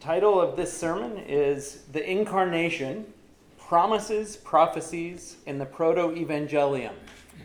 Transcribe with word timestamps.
title 0.00 0.40
of 0.40 0.56
this 0.56 0.74
sermon 0.74 1.18
is 1.18 1.82
The 1.92 2.02
Incarnation 2.10 3.04
Promises, 3.58 4.34
Prophecies, 4.38 5.36
in 5.44 5.58
the 5.58 5.66
Proto 5.66 6.08
Evangelium. 6.14 6.94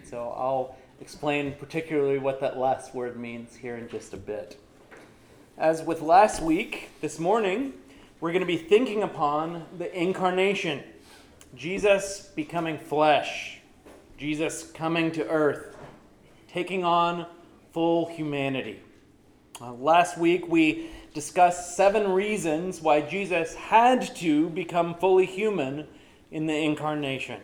So 0.10 0.34
I'll 0.38 0.78
explain 1.02 1.56
particularly 1.60 2.18
what 2.18 2.40
that 2.40 2.58
last 2.58 2.96
word 2.96 3.20
means 3.20 3.58
here 3.58 3.76
in 3.76 3.90
just 3.90 4.14
a 4.14 4.18
bit. 4.18 4.58
As 5.58 5.84
with 5.84 6.02
last 6.02 6.42
week, 6.42 6.92
this 7.02 7.20
morning, 7.20 7.74
we're 8.22 8.32
going 8.32 8.40
to 8.40 8.48
be 8.48 8.56
thinking 8.56 9.04
upon 9.04 9.66
the 9.78 9.94
incarnation 9.94 10.82
Jesus 11.58 12.32
becoming 12.38 12.78
flesh, 12.78 13.60
Jesus 14.18 14.72
coming 14.72 15.12
to 15.12 15.28
earth, 15.28 15.76
taking 16.48 16.86
on 16.86 17.26
full 17.74 18.06
humanity. 18.08 18.80
Uh, 19.60 19.74
last 19.74 20.18
week, 20.18 20.48
we 20.48 20.90
discussed 21.16 21.78
seven 21.78 22.12
reasons 22.12 22.82
why 22.82 23.00
Jesus 23.00 23.56
had 23.56 24.14
to 24.18 24.50
become 24.50 24.94
fully 24.96 25.26
human 25.26 25.88
in 26.30 26.46
the 26.46 26.54
incarnation. 26.54 27.40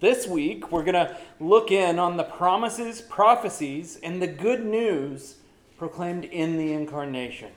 This 0.00 0.26
week, 0.26 0.72
we're 0.72 0.82
going 0.82 0.94
to 0.94 1.16
look 1.38 1.70
in 1.70 2.00
on 2.00 2.16
the 2.16 2.24
promises, 2.24 3.00
prophecies, 3.00 4.00
and 4.02 4.20
the 4.20 4.26
good 4.26 4.66
news 4.66 5.36
proclaimed 5.78 6.24
in 6.24 6.58
the 6.58 6.72
incarnation. 6.72 7.52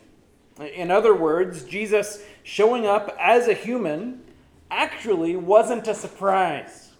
In 0.59 0.91
other 0.91 1.15
words, 1.15 1.63
Jesus 1.63 2.21
showing 2.43 2.85
up 2.85 3.15
as 3.19 3.47
a 3.47 3.53
human 3.53 4.21
actually 4.69 5.35
wasn't 5.35 5.87
a 5.87 5.95
surprise. 5.95 6.91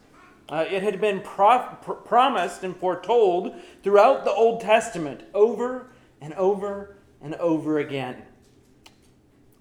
Uh, 0.50 0.66
it 0.68 0.82
had 0.82 1.00
been 1.00 1.22
pro- 1.22 1.78
pr- 1.84 1.92
promised 1.92 2.64
and 2.64 2.76
foretold 2.76 3.54
throughout 3.84 4.26
the 4.26 4.32
Old 4.32 4.62
Testament 4.62 5.22
over 5.36 5.92
and 6.22 6.34
over 6.34 6.96
and 7.22 7.36
over 7.36 7.80
again. 7.80 8.24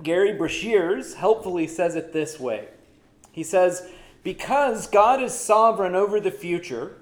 Gary 0.03 0.33
Breshears 0.33 1.15
helpfully 1.15 1.67
says 1.67 1.97
it 1.97 2.13
this 2.13 2.39
way 2.39 2.69
He 3.33 3.43
says, 3.43 3.89
Because 4.23 4.87
God 4.87 5.23
is 5.23 5.33
sovereign 5.33 5.95
over 5.95 6.21
the 6.21 6.31
future, 6.31 6.99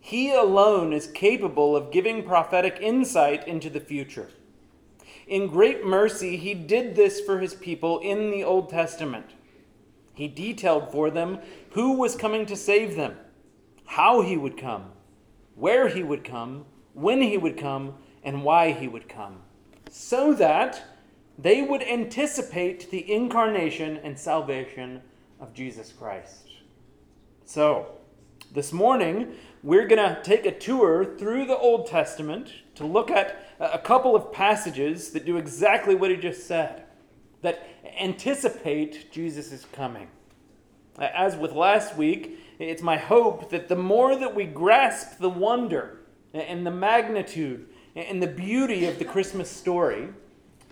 he 0.00 0.32
alone 0.32 0.92
is 0.92 1.08
capable 1.08 1.74
of 1.74 1.90
giving 1.90 2.22
prophetic 2.22 2.78
insight 2.80 3.46
into 3.48 3.68
the 3.68 3.80
future. 3.80 4.28
In 5.26 5.48
great 5.48 5.84
mercy, 5.84 6.36
he 6.36 6.54
did 6.54 6.94
this 6.94 7.20
for 7.20 7.40
his 7.40 7.54
people 7.54 7.98
in 7.98 8.30
the 8.30 8.44
Old 8.44 8.68
Testament. 8.68 9.26
He 10.14 10.28
detailed 10.28 10.92
for 10.92 11.10
them 11.10 11.40
who 11.70 11.94
was 11.94 12.14
coming 12.14 12.46
to 12.46 12.54
save 12.54 12.94
them, 12.94 13.16
how 13.86 14.20
he 14.20 14.36
would 14.36 14.56
come, 14.56 14.92
where 15.56 15.88
he 15.88 16.04
would 16.04 16.22
come, 16.22 16.66
when 16.94 17.20
he 17.20 17.36
would 17.36 17.58
come, 17.58 17.94
and 18.22 18.44
why 18.44 18.70
he 18.70 18.86
would 18.86 19.08
come 19.08 19.40
so 19.90 20.34
that 20.34 20.82
they 21.38 21.62
would 21.62 21.82
anticipate 21.82 22.90
the 22.90 23.12
incarnation 23.12 23.98
and 23.98 24.18
salvation 24.18 25.02
of 25.40 25.52
Jesus 25.52 25.92
Christ. 25.92 26.48
So, 27.44 27.92
this 28.52 28.72
morning, 28.72 29.34
we're 29.62 29.86
going 29.86 30.14
to 30.14 30.22
take 30.22 30.46
a 30.46 30.56
tour 30.56 31.16
through 31.18 31.46
the 31.46 31.56
Old 31.56 31.86
Testament 31.86 32.52
to 32.76 32.86
look 32.86 33.10
at 33.10 33.54
a 33.60 33.78
couple 33.78 34.14
of 34.14 34.32
passages 34.32 35.10
that 35.10 35.26
do 35.26 35.36
exactly 35.36 35.94
what 35.94 36.10
he 36.10 36.16
just 36.16 36.46
said, 36.46 36.84
that 37.42 37.68
anticipate 37.98 39.12
Jesus' 39.12 39.66
coming. 39.72 40.08
As 40.98 41.36
with 41.36 41.52
last 41.52 41.96
week, 41.96 42.38
it's 42.58 42.82
my 42.82 42.96
hope 42.96 43.50
that 43.50 43.68
the 43.68 43.76
more 43.76 44.16
that 44.16 44.34
we 44.34 44.44
grasp 44.44 45.18
the 45.18 45.28
wonder 45.28 46.00
and 46.32 46.66
the 46.66 46.70
magnitude 46.70 47.68
and 47.96 48.22
the 48.22 48.26
beauty 48.26 48.84
of 48.84 48.98
the 48.98 49.04
Christmas 49.04 49.50
story, 49.50 50.08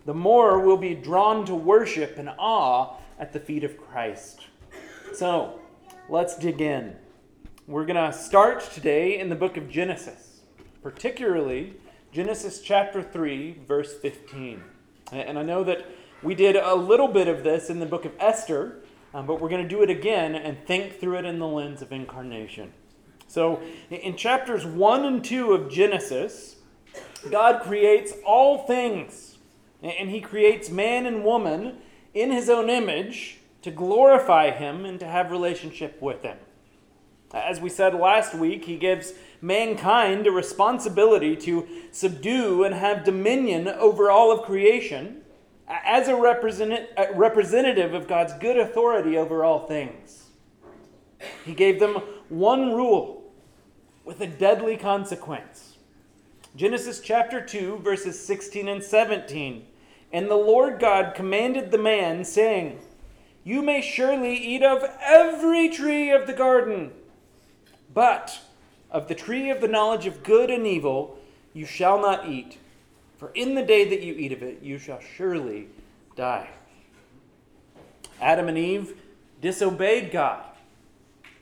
the 0.05 0.15
more 0.15 0.61
we'll 0.61 0.77
be 0.77 0.95
drawn 0.95 1.47
to 1.47 1.55
worship 1.55 2.19
and 2.19 2.29
awe 2.39 2.97
at 3.19 3.33
the 3.33 3.41
feet 3.41 3.65
of 3.65 3.79
Christ. 3.79 4.41
So, 5.15 5.59
let's 6.11 6.37
dig 6.37 6.61
in. 6.61 6.97
We're 7.67 7.87
going 7.87 8.13
to 8.13 8.17
start 8.17 8.61
today 8.73 9.19
in 9.19 9.31
the 9.31 9.35
book 9.35 9.57
of 9.57 9.71
Genesis, 9.71 10.43
particularly 10.83 11.75
Genesis 12.13 12.61
chapter 12.61 13.03
3, 13.03 13.61
verse 13.67 13.95
15. 13.95 14.63
And 15.11 15.39
I 15.39 15.43
know 15.43 15.65
that 15.65 15.87
we 16.23 16.35
did 16.35 16.57
a 16.57 16.75
little 16.75 17.09
bit 17.09 17.27
of 17.27 17.43
this 17.43 17.71
in 17.71 17.81
the 17.81 17.87
book 17.87 18.05
of 18.05 18.13
Esther, 18.19 18.83
um, 19.15 19.27
but 19.27 19.41
we're 19.41 19.49
going 19.49 19.63
to 19.63 19.69
do 19.69 19.83
it 19.83 19.89
again 19.89 20.35
and 20.35 20.59
think 20.67 21.01
through 21.01 21.19
it 21.19 21.25
in 21.25 21.39
the 21.39 21.47
lens 21.47 21.81
of 21.81 21.91
incarnation. 21.91 22.73
So, 23.29 23.63
in 23.91 24.17
chapters 24.17 24.67
1 24.67 25.05
and 25.05 25.25
2 25.25 25.53
of 25.53 25.71
Genesis, 25.71 26.54
God 27.31 27.63
creates 27.63 28.13
all 28.25 28.59
things, 28.59 29.39
and 29.83 30.11
He 30.11 30.21
creates 30.21 30.71
man 30.71 31.07
and 31.07 31.25
woman 31.25 31.79
in 32.13 32.31
His 32.31 32.49
own 32.49 32.69
image 32.69 33.39
to 33.63 33.71
glorify 33.71 34.51
Him 34.51 34.85
and 34.85 35.01
to 35.01 35.07
have 35.07 35.31
relationship 35.31 36.01
with 36.03 36.23
Him. 36.23 36.37
As 37.33 37.61
we 37.61 37.69
said 37.69 37.95
last 37.95 38.35
week, 38.35 38.67
He 38.67 38.77
gives 38.77 39.15
mankind 39.41 40.27
a 40.27 40.31
responsibility 40.31 41.35
to 41.37 41.67
subdue 41.91 42.65
and 42.65 42.75
have 42.75 43.05
dominion 43.05 43.69
over 43.69 44.11
all 44.11 44.31
of 44.31 44.43
creation 44.43 45.23
as 45.67 46.09
a 46.09 46.15
representative 46.15 47.95
of 47.95 48.07
God's 48.07 48.35
good 48.35 48.59
authority 48.59 49.17
over 49.17 49.45
all 49.45 49.67
things. 49.67 50.27
He 51.45 51.55
gave 51.55 51.81
them 51.81 51.95
one 52.29 52.75
rule 52.75 53.33
with 54.05 54.21
a 54.21 54.27
deadly 54.27 54.77
consequence 54.77 55.74
Genesis 56.57 57.01
chapter 57.01 57.41
2, 57.41 57.79
verses 57.79 58.25
16 58.25 58.69
and 58.69 58.83
17. 58.83 59.67
And 60.13 60.31
the 60.31 60.37
Lord 60.37 60.79
God 60.79 61.13
commanded 61.17 61.73
the 61.73 61.79
man, 61.79 62.25
saying, 62.25 62.79
You 63.43 63.61
may 63.61 63.81
surely 63.81 64.37
eat 64.37 64.63
of 64.63 64.85
every 65.01 65.69
tree 65.69 66.13
of 66.13 66.29
the 66.29 66.33
garden, 66.33 66.93
but 67.93 68.41
of 68.89 69.09
the 69.09 69.17
tree 69.17 69.51
of 69.51 69.61
the 69.61 69.67
knowledge 69.67 70.07
of 70.07 70.23
good 70.23 70.49
and 70.49 70.65
evil 70.65 71.19
you 71.53 71.67
shall 71.67 72.01
not 72.01 72.29
eat, 72.29 72.59
for 73.19 73.33
in 73.35 73.57
the 73.57 73.65
day 73.65 73.89
that 73.89 74.03
you 74.03 74.15
eat 74.15 74.31
of 74.31 74.45
it 74.45 74.63
you 74.63 74.79
shall 74.79 75.01
surely 75.01 75.67
die. 76.15 76.49
Adam 78.21 78.47
and 78.49 78.57
Eve 78.57 78.97
disobeyed 79.41 80.13
God, 80.13 80.45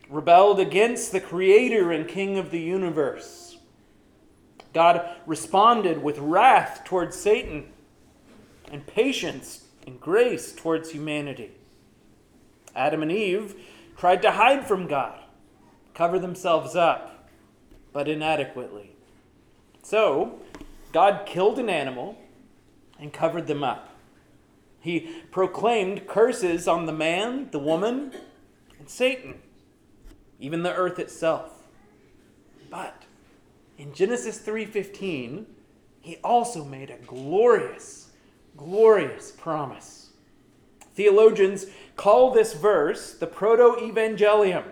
rebelled 0.08 0.58
against 0.58 1.12
the 1.12 1.20
Creator 1.20 1.92
and 1.92 2.08
King 2.08 2.38
of 2.38 2.50
the 2.50 2.60
universe. 2.60 3.41
God 4.72 5.06
responded 5.26 6.02
with 6.02 6.18
wrath 6.18 6.82
towards 6.84 7.16
Satan 7.16 7.72
and 8.70 8.86
patience 8.86 9.66
and 9.86 10.00
grace 10.00 10.52
towards 10.52 10.90
humanity. 10.90 11.50
Adam 12.74 13.02
and 13.02 13.12
Eve 13.12 13.54
tried 13.96 14.22
to 14.22 14.32
hide 14.32 14.66
from 14.66 14.86
God, 14.86 15.18
cover 15.94 16.18
themselves 16.18 16.74
up, 16.74 17.28
but 17.92 18.08
inadequately. 18.08 18.92
So, 19.82 20.40
God 20.92 21.26
killed 21.26 21.58
an 21.58 21.68
animal 21.68 22.16
and 22.98 23.12
covered 23.12 23.46
them 23.46 23.62
up. 23.62 23.88
He 24.80 25.22
proclaimed 25.30 26.06
curses 26.06 26.66
on 26.66 26.86
the 26.86 26.92
man, 26.92 27.48
the 27.50 27.58
woman, 27.58 28.12
and 28.78 28.88
Satan, 28.88 29.40
even 30.40 30.62
the 30.62 30.74
earth 30.74 30.98
itself. 30.98 31.61
In 33.82 33.92
Genesis 33.92 34.38
3:15, 34.38 35.44
he 36.00 36.16
also 36.22 36.62
made 36.64 36.88
a 36.88 37.04
glorious, 37.04 38.12
glorious 38.56 39.32
promise. 39.32 40.10
Theologians 40.94 41.66
call 41.96 42.30
this 42.30 42.52
verse 42.52 43.12
the 43.12 43.26
proto-evangelium, 43.26 44.62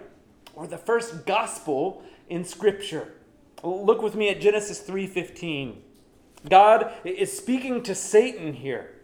or 0.54 0.68
the 0.68 0.78
first 0.78 1.26
gospel 1.26 2.04
in 2.28 2.44
scripture. 2.44 3.14
Look 3.64 4.00
with 4.00 4.14
me 4.14 4.28
at 4.28 4.40
Genesis 4.40 4.78
3:15. 4.78 5.82
God 6.48 6.92
is 7.02 7.36
speaking 7.36 7.82
to 7.82 7.96
Satan 7.96 8.52
here, 8.52 8.94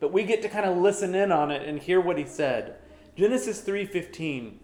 but 0.00 0.10
we 0.10 0.22
get 0.24 0.40
to 0.40 0.48
kind 0.48 0.64
of 0.64 0.78
listen 0.78 1.14
in 1.14 1.30
on 1.30 1.50
it 1.50 1.68
and 1.68 1.78
hear 1.78 2.00
what 2.00 2.16
he 2.16 2.24
said. 2.24 2.76
Genesis 3.14 3.60
3:15. 3.60 4.58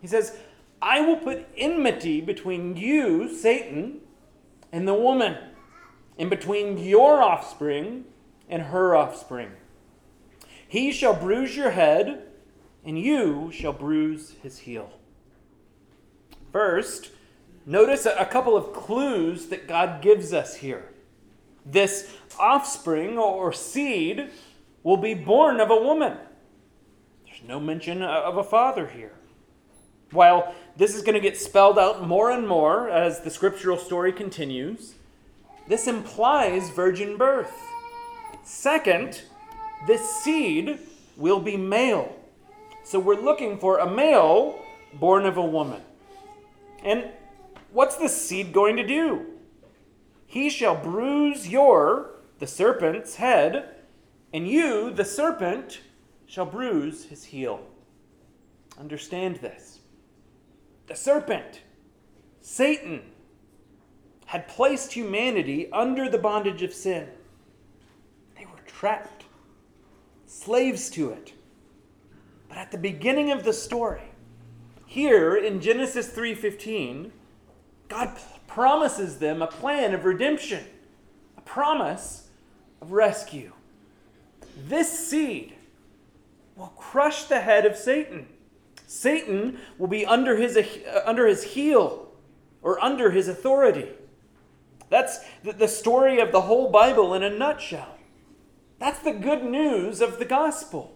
He 0.00 0.06
says, 0.06 0.38
"I 0.80 1.02
will 1.02 1.18
put 1.18 1.44
enmity 1.58 2.22
between 2.22 2.78
you, 2.78 3.28
Satan, 3.28 4.00
and 4.74 4.88
the 4.88 4.92
woman, 4.92 5.36
and 6.18 6.28
between 6.28 6.76
your 6.76 7.22
offspring 7.22 8.04
and 8.48 8.60
her 8.60 8.96
offspring. 8.96 9.52
He 10.66 10.90
shall 10.90 11.14
bruise 11.14 11.56
your 11.56 11.70
head, 11.70 12.24
and 12.84 12.98
you 12.98 13.52
shall 13.52 13.72
bruise 13.72 14.34
his 14.42 14.58
heel. 14.58 14.90
First, 16.50 17.10
notice 17.64 18.04
a 18.04 18.24
couple 18.24 18.56
of 18.56 18.72
clues 18.72 19.46
that 19.46 19.68
God 19.68 20.02
gives 20.02 20.32
us 20.32 20.56
here. 20.56 20.90
This 21.64 22.12
offspring 22.36 23.16
or 23.16 23.52
seed 23.52 24.28
will 24.82 24.96
be 24.96 25.14
born 25.14 25.60
of 25.60 25.70
a 25.70 25.80
woman. 25.80 26.18
There's 27.26 27.44
no 27.46 27.60
mention 27.60 28.02
of 28.02 28.38
a 28.38 28.44
father 28.44 28.88
here. 28.88 29.12
While 30.14 30.54
this 30.76 30.94
is 30.94 31.02
going 31.02 31.14
to 31.14 31.20
get 31.20 31.36
spelled 31.36 31.78
out 31.78 32.06
more 32.06 32.30
and 32.30 32.46
more 32.46 32.88
as 32.88 33.20
the 33.20 33.30
scriptural 33.30 33.76
story 33.76 34.12
continues, 34.12 34.94
this 35.68 35.88
implies 35.88 36.70
virgin 36.70 37.16
birth. 37.16 37.52
Second, 38.44 39.22
this 39.86 40.08
seed 40.22 40.78
will 41.16 41.40
be 41.40 41.56
male. 41.56 42.14
So 42.84 43.00
we're 43.00 43.20
looking 43.20 43.58
for 43.58 43.78
a 43.78 43.90
male 43.90 44.60
born 44.94 45.26
of 45.26 45.36
a 45.36 45.44
woman. 45.44 45.80
And 46.84 47.08
what's 47.72 47.96
the 47.96 48.08
seed 48.08 48.52
going 48.52 48.76
to 48.76 48.86
do? 48.86 49.26
He 50.26 50.48
shall 50.48 50.76
bruise 50.76 51.48
your, 51.48 52.10
the 52.38 52.46
serpent's 52.46 53.16
head, 53.16 53.68
and 54.32 54.46
you, 54.46 54.92
the 54.92 55.04
serpent, 55.04 55.80
shall 56.26 56.46
bruise 56.46 57.06
his 57.06 57.24
heel. 57.24 57.66
Understand 58.78 59.36
this. 59.36 59.73
The 60.86 60.94
serpent, 60.94 61.62
Satan, 62.40 63.02
had 64.26 64.48
placed 64.48 64.92
humanity 64.92 65.70
under 65.72 66.08
the 66.08 66.18
bondage 66.18 66.62
of 66.62 66.74
sin. 66.74 67.08
They 68.36 68.44
were 68.44 68.60
trapped, 68.66 69.24
slaves 70.26 70.90
to 70.90 71.10
it. 71.10 71.32
But 72.48 72.58
at 72.58 72.70
the 72.70 72.78
beginning 72.78 73.30
of 73.30 73.44
the 73.44 73.52
story, 73.52 74.12
here 74.86 75.34
in 75.34 75.60
Genesis 75.60 76.08
3:15, 76.08 77.12
God 77.88 78.18
promises 78.46 79.18
them 79.18 79.42
a 79.42 79.46
plan 79.46 79.94
of 79.94 80.04
redemption, 80.04 80.64
a 81.36 81.40
promise 81.40 82.28
of 82.80 82.92
rescue. 82.92 83.52
This 84.56 85.08
seed 85.08 85.54
will 86.56 86.72
crush 86.76 87.24
the 87.24 87.40
head 87.40 87.66
of 87.66 87.76
Satan. 87.76 88.28
Satan 88.86 89.58
will 89.78 89.88
be 89.88 90.04
under 90.04 90.36
his, 90.36 90.56
uh, 90.56 91.02
under 91.04 91.26
his 91.26 91.42
heel 91.42 92.12
or 92.62 92.82
under 92.82 93.10
his 93.10 93.28
authority. 93.28 93.88
That's 94.90 95.18
the 95.42 95.68
story 95.68 96.20
of 96.20 96.32
the 96.32 96.42
whole 96.42 96.70
Bible 96.70 97.14
in 97.14 97.22
a 97.22 97.30
nutshell. 97.30 97.96
That's 98.78 99.00
the 99.00 99.12
good 99.12 99.42
news 99.44 100.00
of 100.00 100.18
the 100.18 100.24
gospel. 100.24 100.94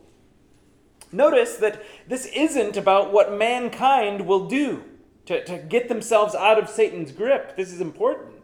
Notice 1.10 1.56
that 1.56 1.82
this 2.06 2.26
isn't 2.26 2.76
about 2.76 3.12
what 3.12 3.32
mankind 3.32 4.26
will 4.26 4.46
do 4.46 4.84
to, 5.26 5.44
to 5.44 5.58
get 5.58 5.88
themselves 5.88 6.34
out 6.34 6.58
of 6.58 6.68
Satan's 6.68 7.12
grip. 7.12 7.56
This 7.56 7.72
is 7.72 7.80
important. 7.80 8.34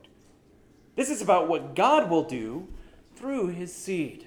This 0.97 1.11
is 1.11 1.23
about 1.23 1.49
what 1.49 1.75
God 1.75 2.11
will 2.11 2.25
do 2.25 2.69
through 3.15 3.49
his 3.49 3.73
seed. 3.73 4.27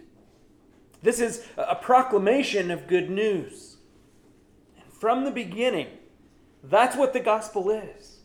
This 1.02 1.20
is 1.20 1.46
a 1.58 1.76
proclamation 1.76 2.72
of 2.72 2.88
good 2.88 3.10
news. 3.10 3.67
From 5.00 5.26
the 5.26 5.32
beginning, 5.32 5.88
that's 6.64 6.96
what 6.96 7.14
the 7.14 7.20
gospel 7.20 7.70
is 7.70 8.20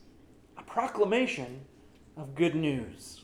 a 0.57 0.63
proclamation 0.63 1.63
of 2.17 2.35
good 2.35 2.55
news. 2.55 3.23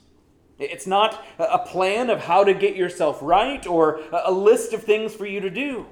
It's 0.59 0.87
not 0.87 1.25
a 1.39 1.59
plan 1.59 2.11
of 2.11 2.21
how 2.21 2.43
to 2.43 2.53
get 2.53 2.75
yourself 2.75 3.21
right 3.23 3.65
or 3.67 4.01
a 4.13 4.33
list 4.33 4.73
of 4.73 4.83
things 4.83 5.15
for 5.15 5.25
you 5.25 5.41
to 5.41 5.51
do. 5.51 5.87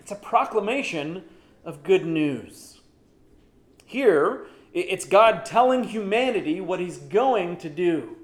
It's 0.00 0.10
a 0.10 0.16
proclamation 0.16 1.24
of 1.64 1.82
good 1.82 2.06
news. 2.06 2.80
Here, 3.84 4.46
it's 4.72 5.04
God 5.04 5.44
telling 5.44 5.84
humanity 5.84 6.62
what 6.62 6.80
he's 6.80 6.96
going 6.96 7.58
to 7.58 7.68
do. 7.68 8.16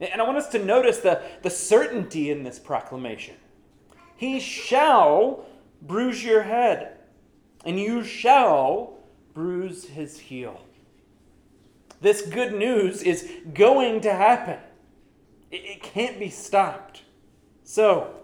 And 0.00 0.20
I 0.20 0.24
want 0.24 0.38
us 0.38 0.48
to 0.48 0.58
notice 0.58 0.98
the, 0.98 1.22
the 1.42 1.50
certainty 1.50 2.30
in 2.30 2.42
this 2.42 2.58
proclamation. 2.58 3.36
He 4.16 4.40
shall 4.40 5.46
bruise 5.80 6.24
your 6.24 6.42
head, 6.42 6.95
and 7.64 7.78
you 7.78 8.04
shall 8.04 8.94
bruise 9.34 9.86
his 9.86 10.18
heel. 10.18 10.60
This 12.00 12.22
good 12.22 12.52
news 12.52 13.02
is 13.02 13.30
going 13.52 14.00
to 14.02 14.12
happen. 14.12 14.58
It, 15.50 15.82
can't 15.82 16.18
be 16.18 16.28
stopped. 16.28 17.02
So, 17.64 18.14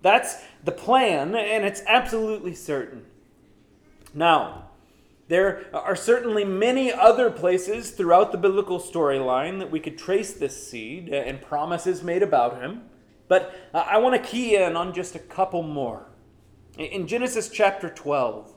that's 0.00 0.36
the 0.62 0.72
plan, 0.72 1.34
and 1.34 1.64
it's 1.64 1.82
absolutely 1.86 2.54
certain. 2.54 3.04
Now, 4.14 4.70
there 5.28 5.64
are 5.72 5.96
certainly 5.96 6.44
many 6.44 6.92
other 6.92 7.30
places 7.30 7.90
throughout 7.90 8.30
the 8.30 8.38
biblical 8.38 8.78
storyline 8.78 9.58
that 9.58 9.70
we 9.70 9.80
could 9.80 9.98
trace 9.98 10.32
this 10.32 10.68
seed 10.68 11.08
and 11.08 11.40
promises 11.40 12.02
made 12.02 12.22
about 12.22 12.60
him. 12.60 12.82
But 13.28 13.54
I 13.72 13.98
want 13.98 14.22
to 14.22 14.28
key 14.28 14.56
in 14.56 14.76
on 14.76 14.92
just 14.92 15.14
a 15.14 15.18
couple 15.18 15.62
more. 15.62 16.06
In 16.76 17.06
Genesis 17.06 17.48
chapter 17.48 17.88
12, 17.88 18.53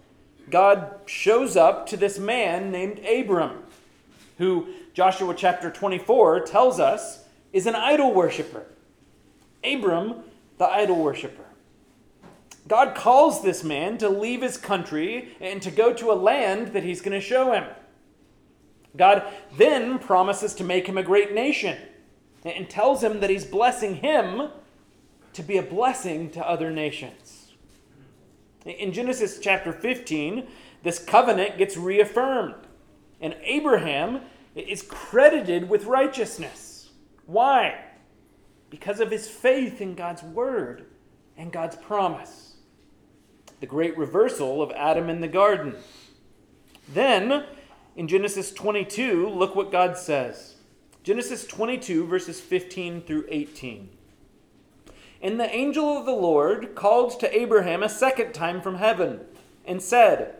God 0.49 1.01
shows 1.05 1.57
up 1.57 1.87
to 1.87 1.97
this 1.97 2.17
man 2.17 2.71
named 2.71 2.99
Abram, 3.05 3.63
who 4.37 4.67
Joshua 4.93 5.33
chapter 5.35 5.69
24 5.69 6.41
tells 6.41 6.79
us 6.79 7.23
is 7.51 7.65
an 7.65 7.75
idol 7.75 8.13
worshiper. 8.13 8.65
Abram, 9.63 10.23
the 10.57 10.67
idol 10.67 10.97
worshiper. 10.97 11.43
God 12.67 12.95
calls 12.95 13.43
this 13.43 13.63
man 13.63 13.97
to 13.99 14.09
leave 14.09 14.41
his 14.41 14.57
country 14.57 15.35
and 15.39 15.61
to 15.61 15.71
go 15.71 15.93
to 15.93 16.11
a 16.11 16.13
land 16.13 16.69
that 16.69 16.83
he's 16.83 17.01
going 17.01 17.19
to 17.19 17.25
show 17.25 17.53
him. 17.53 17.65
God 18.95 19.23
then 19.55 19.99
promises 19.99 20.53
to 20.55 20.63
make 20.63 20.87
him 20.87 20.97
a 20.97 21.03
great 21.03 21.33
nation 21.33 21.77
and 22.43 22.69
tells 22.69 23.03
him 23.03 23.19
that 23.19 23.29
he's 23.29 23.45
blessing 23.45 23.95
him 23.95 24.49
to 25.33 25.43
be 25.43 25.57
a 25.57 25.63
blessing 25.63 26.29
to 26.31 26.49
other 26.49 26.71
nations. 26.71 27.26
In 28.67 28.91
Genesis 28.91 29.39
chapter 29.39 29.71
15, 29.71 30.45
this 30.83 30.99
covenant 30.99 31.57
gets 31.57 31.77
reaffirmed, 31.77 32.55
and 33.21 33.35
Abraham 33.43 34.21
is 34.55 34.81
credited 34.81 35.69
with 35.69 35.85
righteousness. 35.85 36.89
Why? 37.25 37.79
Because 38.69 38.99
of 38.99 39.09
his 39.11 39.29
faith 39.29 39.79
in 39.79 39.95
God's 39.95 40.23
word 40.23 40.85
and 41.37 41.51
God's 41.51 41.77
promise. 41.77 42.55
The 43.59 43.65
great 43.65 43.97
reversal 43.97 44.61
of 44.61 44.71
Adam 44.71 45.09
in 45.09 45.21
the 45.21 45.27
garden. 45.27 45.75
Then, 46.89 47.45
in 47.95 48.07
Genesis 48.07 48.51
22, 48.51 49.29
look 49.29 49.55
what 49.55 49.71
God 49.71 49.97
says. 49.97 50.55
Genesis 51.03 51.47
22, 51.47 52.05
verses 52.05 52.41
15 52.41 53.01
through 53.01 53.25
18. 53.29 53.96
And 55.21 55.39
the 55.39 55.53
angel 55.53 55.97
of 55.97 56.05
the 56.05 56.11
Lord 56.11 56.75
called 56.75 57.19
to 57.19 57.35
Abraham 57.35 57.83
a 57.83 57.89
second 57.89 58.33
time 58.33 58.61
from 58.61 58.75
heaven, 58.75 59.21
and 59.65 59.81
said, 59.81 60.35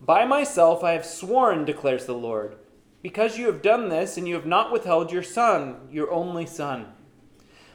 By 0.00 0.24
myself 0.24 0.82
I 0.82 0.92
have 0.92 1.04
sworn, 1.04 1.64
declares 1.64 2.06
the 2.06 2.14
Lord, 2.14 2.56
because 3.02 3.38
you 3.38 3.46
have 3.46 3.62
done 3.62 3.88
this, 3.88 4.16
and 4.16 4.26
you 4.26 4.34
have 4.34 4.46
not 4.46 4.72
withheld 4.72 5.12
your 5.12 5.22
son, 5.22 5.88
your 5.90 6.10
only 6.10 6.46
son. 6.46 6.86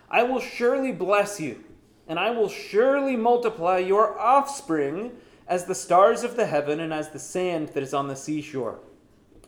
I 0.09 0.23
will 0.23 0.39
surely 0.39 0.91
bless 0.91 1.39
you, 1.39 1.63
and 2.07 2.17
I 2.17 2.31
will 2.31 2.49
surely 2.49 3.15
multiply 3.15 3.77
your 3.77 4.19
offspring 4.19 5.11
as 5.47 5.65
the 5.65 5.75
stars 5.75 6.23
of 6.23 6.35
the 6.35 6.47
heaven 6.47 6.79
and 6.79 6.93
as 6.93 7.09
the 7.09 7.19
sand 7.19 7.69
that 7.69 7.83
is 7.83 7.93
on 7.93 8.07
the 8.07 8.15
seashore 8.15 8.79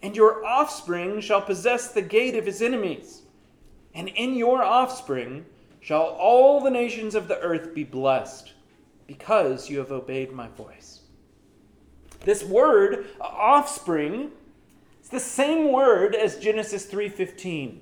and 0.02 0.16
your 0.16 0.44
offspring 0.46 1.22
shall 1.22 1.42
possess 1.42 1.90
the 1.90 2.02
gate 2.02 2.36
of 2.36 2.46
his 2.46 2.62
enemies. 2.62 3.22
And 3.94 4.08
in 4.10 4.36
your 4.36 4.64
offspring 4.64 5.46
shall 5.82 6.04
all 6.04 6.62
the 6.62 6.70
nations 6.70 7.16
of 7.16 7.28
the 7.28 7.40
earth 7.40 7.76
be 7.76 7.84
blessed, 7.84 8.54
because 9.08 9.70
you 9.70 9.80
have 9.80 9.92
obeyed 9.92 10.32
my 10.32 10.48
voice. 10.48 11.02
This 12.24 12.44
word, 12.44 13.08
offspring, 13.20 14.32
is 15.04 15.10
the 15.10 15.20
same 15.20 15.72
word 15.72 16.16
as 16.16 16.38
Genesis 16.38 16.86
3:15. 16.86 17.82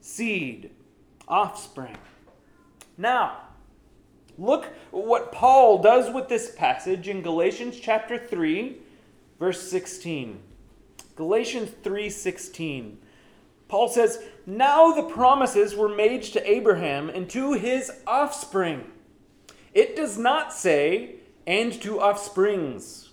Seed, 0.00 0.70
offspring. 1.26 1.96
Now, 2.96 3.38
look 4.36 4.66
what 4.90 5.32
Paul 5.32 5.78
does 5.82 6.12
with 6.12 6.28
this 6.28 6.54
passage 6.54 7.08
in 7.08 7.22
Galatians 7.22 7.80
chapter 7.80 8.18
3, 8.18 8.76
verse 9.38 9.68
16. 9.68 10.40
Galatians 11.16 11.70
3:16. 11.82 12.98
Paul 13.68 13.88
says, 13.88 14.22
"Now 14.46 14.92
the 14.92 15.02
promises 15.02 15.76
were 15.76 15.88
made 15.88 16.22
to 16.24 16.50
Abraham 16.50 17.08
and 17.08 17.28
to 17.30 17.52
his 17.52 17.92
offspring." 18.06 18.90
It 19.74 19.94
does 19.94 20.18
not 20.18 20.52
say, 20.52 21.16
"and 21.46 21.72
to 21.82 22.00
offsprings," 22.00 23.10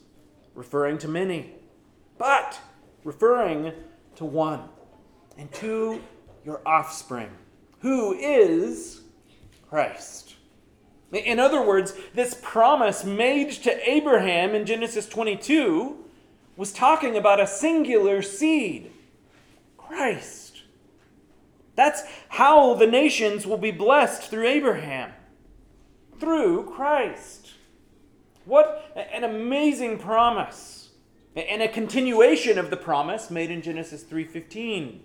referring 0.54 0.98
to 1.00 1.08
many, 1.08 1.54
but 2.18 2.60
referring 3.04 3.74
to 4.16 4.26
one, 4.26 4.70
and 5.38 5.52
to 5.56 6.02
your 6.46 6.62
offspring, 6.66 7.30
who 7.80 8.14
is 8.14 9.02
Christ. 9.70 10.36
In 11.12 11.40
other 11.40 11.62
words, 11.62 11.94
this 12.14 12.38
promise 12.42 13.04
made 13.04 13.52
to 13.52 13.90
Abraham 13.90 14.56
in 14.56 14.66
Genesis 14.66 15.08
22 15.08 16.04
was 16.58 16.72
talking 16.72 17.18
about 17.18 17.40
a 17.40 17.48
singular 17.48 18.22
seed 18.22 18.92
Christ. 19.78 20.45
That's 21.76 22.04
how 22.30 22.74
the 22.74 22.88
nations 22.88 23.46
will 23.46 23.58
be 23.58 23.72
blessed 23.72 24.24
through 24.24 24.48
Abraham, 24.48 25.12
through 26.20 26.72
Christ. 26.72 27.52
What 28.46 28.92
an 28.96 29.24
amazing 29.24 30.00
promise. 30.00 30.92
And 31.36 31.62
a 31.62 31.68
continuation 31.68 32.58
of 32.58 32.70
the 32.70 32.78
promise 32.78 33.30
made 33.30 33.52
in 33.52 33.62
Genesis 33.62 34.04
3:15. 34.04 35.02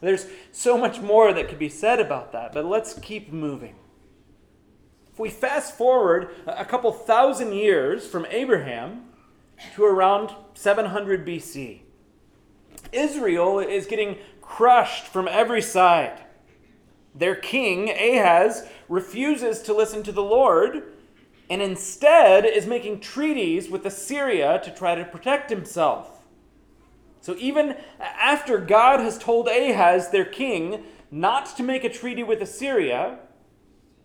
There's 0.00 0.26
so 0.52 0.76
much 0.76 1.00
more 1.00 1.32
that 1.32 1.48
could 1.48 1.58
be 1.58 1.70
said 1.70 2.00
about 2.00 2.32
that, 2.32 2.52
but 2.52 2.66
let's 2.66 2.94
keep 2.98 3.32
moving. 3.32 3.76
If 5.10 5.18
we 5.18 5.30
fast 5.30 5.76
forward 5.76 6.30
a 6.46 6.64
couple 6.64 6.92
thousand 6.92 7.54
years 7.54 8.06
from 8.06 8.26
Abraham 8.26 9.06
to 9.74 9.84
around 9.84 10.34
700 10.54 11.24
BC, 11.24 11.82
Israel 12.92 13.58
is 13.58 13.86
getting 13.86 14.18
crushed 14.40 15.04
from 15.04 15.28
every 15.28 15.62
side. 15.62 16.22
Their 17.14 17.34
king, 17.34 17.90
Ahaz, 17.90 18.68
refuses 18.88 19.62
to 19.62 19.74
listen 19.74 20.02
to 20.04 20.12
the 20.12 20.22
Lord 20.22 20.92
and 21.50 21.62
instead 21.62 22.44
is 22.44 22.66
making 22.66 23.00
treaties 23.00 23.70
with 23.70 23.86
Assyria 23.86 24.60
to 24.64 24.70
try 24.70 24.94
to 24.94 25.04
protect 25.04 25.50
himself. 25.50 26.22
So 27.20 27.34
even 27.38 27.76
after 28.00 28.58
God 28.58 29.00
has 29.00 29.18
told 29.18 29.48
Ahaz, 29.48 30.10
their 30.10 30.24
king, 30.24 30.84
not 31.10 31.56
to 31.56 31.62
make 31.62 31.84
a 31.84 31.88
treaty 31.88 32.22
with 32.22 32.40
Assyria, 32.40 33.18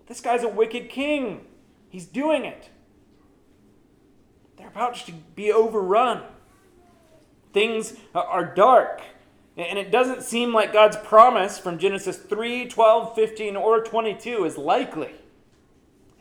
this 0.08 0.22
guy's 0.22 0.44
a 0.44 0.50
wicked 0.50 0.89
king. 0.89 1.46
He's 1.89 2.06
doing 2.06 2.46
it. 2.46 2.70
They're 4.58 4.68
about 4.68 4.96
to 4.96 5.12
be 5.12 5.51
overrun. 5.51 6.24
Things 7.53 7.93
are 8.13 8.53
dark. 8.53 9.01
And 9.55 9.77
it 9.77 9.91
doesn't 9.91 10.24
seem 10.24 10.51
like 10.51 10.74
God's 10.74 10.98
promise 10.98 11.60
from 11.60 11.77
Genesis 11.77 12.17
3, 12.17 12.67
12, 12.67 13.15
15, 13.15 13.55
or 13.55 13.83
22 13.83 14.45
is 14.45 14.57
likely. 14.57 15.12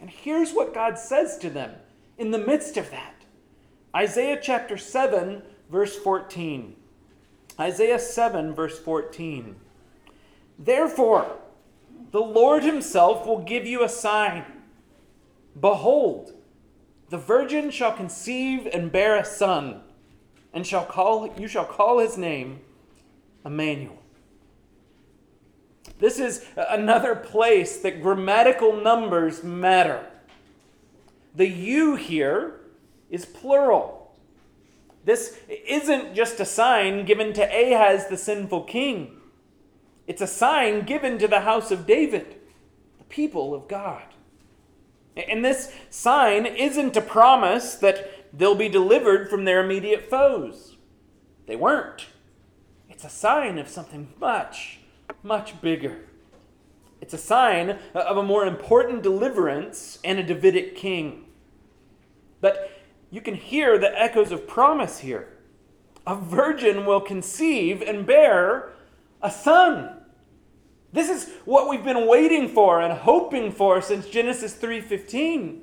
And 0.00 0.10
here's 0.10 0.52
what 0.52 0.74
God 0.74 0.98
says 0.98 1.38
to 1.38 1.48
them 1.48 1.74
in 2.18 2.30
the 2.30 2.38
midst 2.38 2.76
of 2.76 2.90
that 2.90 3.14
Isaiah 3.94 4.38
chapter 4.40 4.76
7, 4.76 5.42
verse 5.70 5.96
14. 5.96 6.76
Isaiah 7.58 7.98
7, 7.98 8.54
verse 8.54 8.78
14. 8.78 9.56
Therefore, 10.58 11.38
the 12.10 12.20
Lord 12.20 12.62
himself 12.62 13.26
will 13.26 13.42
give 13.42 13.66
you 13.66 13.82
a 13.82 13.88
sign. 13.88 14.44
Behold, 15.58 16.34
the 17.10 17.18
virgin 17.18 17.70
shall 17.70 17.92
conceive 17.92 18.66
and 18.66 18.90
bear 18.90 19.16
a 19.16 19.24
son, 19.24 19.82
and 20.52 20.66
shall 20.66 20.84
call 20.84 21.32
you 21.38 21.48
shall 21.48 21.64
call 21.64 21.98
his 21.98 22.16
name 22.16 22.60
Emmanuel. 23.44 23.98
This 25.98 26.18
is 26.18 26.44
another 26.56 27.14
place 27.14 27.78
that 27.78 28.02
grammatical 28.02 28.76
numbers 28.76 29.42
matter. 29.42 30.06
The 31.34 31.48
you 31.48 31.94
here 31.96 32.60
is 33.10 33.24
plural. 33.24 34.12
This 35.04 35.38
isn't 35.48 36.14
just 36.14 36.40
a 36.40 36.44
sign 36.44 37.04
given 37.04 37.32
to 37.34 37.42
Ahaz, 37.42 38.08
the 38.08 38.16
sinful 38.16 38.64
king. 38.64 39.16
It's 40.06 40.22
a 40.22 40.26
sign 40.26 40.84
given 40.84 41.18
to 41.18 41.28
the 41.28 41.40
house 41.40 41.70
of 41.70 41.86
David, 41.86 42.36
the 42.98 43.04
people 43.04 43.54
of 43.54 43.68
God. 43.68 44.02
And 45.16 45.44
this 45.44 45.72
sign 45.90 46.46
isn't 46.46 46.96
a 46.96 47.02
promise 47.02 47.74
that 47.76 48.21
they'll 48.32 48.54
be 48.54 48.68
delivered 48.68 49.28
from 49.28 49.44
their 49.44 49.64
immediate 49.64 50.08
foes. 50.08 50.76
They 51.46 51.56
weren't. 51.56 52.06
It's 52.88 53.04
a 53.04 53.08
sign 53.08 53.58
of 53.58 53.68
something 53.68 54.12
much, 54.20 54.80
much 55.22 55.60
bigger. 55.60 55.98
It's 57.00 57.14
a 57.14 57.18
sign 57.18 57.78
of 57.94 58.16
a 58.16 58.22
more 58.22 58.46
important 58.46 59.02
deliverance 59.02 59.98
and 60.04 60.18
a 60.18 60.22
Davidic 60.22 60.76
king. 60.76 61.24
But 62.40 62.70
you 63.10 63.20
can 63.20 63.34
hear 63.34 63.76
the 63.76 64.00
echoes 64.00 64.30
of 64.30 64.46
promise 64.46 65.00
here. 65.00 65.28
A 66.06 66.14
virgin 66.14 66.86
will 66.86 67.00
conceive 67.00 67.82
and 67.82 68.06
bear 68.06 68.72
a 69.20 69.30
son. 69.30 69.98
This 70.92 71.08
is 71.08 71.32
what 71.44 71.68
we've 71.68 71.84
been 71.84 72.06
waiting 72.06 72.48
for 72.48 72.80
and 72.80 72.92
hoping 72.92 73.50
for 73.50 73.80
since 73.80 74.08
Genesis 74.08 74.54
3:15. 74.54 75.62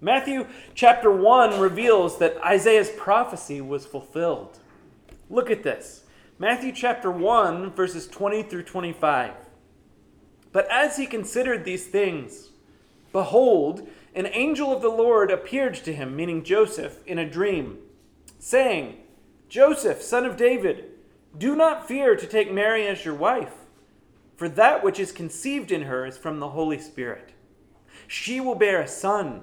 Matthew 0.00 0.46
chapter 0.74 1.10
1 1.10 1.60
reveals 1.60 2.18
that 2.18 2.36
Isaiah's 2.44 2.90
prophecy 2.90 3.60
was 3.60 3.86
fulfilled. 3.86 4.58
Look 5.28 5.50
at 5.50 5.62
this. 5.62 6.04
Matthew 6.38 6.72
chapter 6.72 7.10
1 7.10 7.72
verses 7.72 8.06
20 8.06 8.42
through 8.44 8.62
25. 8.64 9.32
But 10.52 10.70
as 10.70 10.96
he 10.96 11.06
considered 11.06 11.64
these 11.64 11.86
things, 11.86 12.48
behold, 13.12 13.88
an 14.14 14.26
angel 14.26 14.72
of 14.74 14.82
the 14.82 14.88
Lord 14.88 15.30
appeared 15.30 15.74
to 15.74 15.92
him, 15.92 16.16
meaning 16.16 16.42
Joseph, 16.42 17.06
in 17.06 17.18
a 17.18 17.28
dream, 17.28 17.78
saying, 18.38 18.96
Joseph, 19.48 20.02
son 20.02 20.24
of 20.24 20.36
David, 20.36 20.86
do 21.36 21.54
not 21.54 21.86
fear 21.86 22.16
to 22.16 22.26
take 22.26 22.52
Mary 22.52 22.86
as 22.86 23.04
your 23.04 23.14
wife 23.14 23.54
for 24.40 24.48
that 24.48 24.82
which 24.82 24.98
is 24.98 25.12
conceived 25.12 25.70
in 25.70 25.82
her 25.82 26.06
is 26.06 26.16
from 26.16 26.40
the 26.40 26.48
Holy 26.48 26.78
Spirit. 26.78 27.34
She 28.06 28.40
will 28.40 28.54
bear 28.54 28.80
a 28.80 28.88
son, 28.88 29.42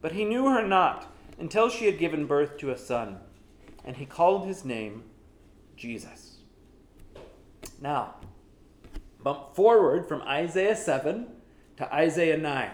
but 0.00 0.12
he 0.12 0.24
knew 0.24 0.46
her 0.46 0.66
not 0.66 1.12
until 1.38 1.68
she 1.68 1.86
had 1.86 1.98
given 1.98 2.26
birth 2.26 2.56
to 2.58 2.70
a 2.70 2.78
son, 2.78 3.18
and 3.84 3.96
he 3.96 4.06
called 4.06 4.46
his 4.46 4.64
name 4.64 5.04
Jesus. 5.76 6.38
Now, 7.80 8.14
bump 9.22 9.54
forward 9.54 10.06
from 10.08 10.22
Isaiah 10.22 10.76
7 10.76 11.26
to 11.76 11.94
Isaiah 11.94 12.38
9. 12.38 12.70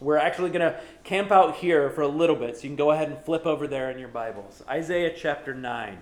We're 0.00 0.16
actually 0.16 0.50
going 0.50 0.72
to 0.72 0.80
camp 1.04 1.30
out 1.30 1.56
here 1.56 1.90
for 1.90 2.00
a 2.00 2.08
little 2.08 2.36
bit, 2.36 2.56
so 2.56 2.64
you 2.64 2.70
can 2.70 2.76
go 2.76 2.90
ahead 2.90 3.08
and 3.08 3.18
flip 3.18 3.46
over 3.46 3.66
there 3.66 3.90
in 3.90 3.98
your 3.98 4.08
Bibles. 4.08 4.62
Isaiah 4.68 5.12
chapter 5.16 5.54
9. 5.54 5.98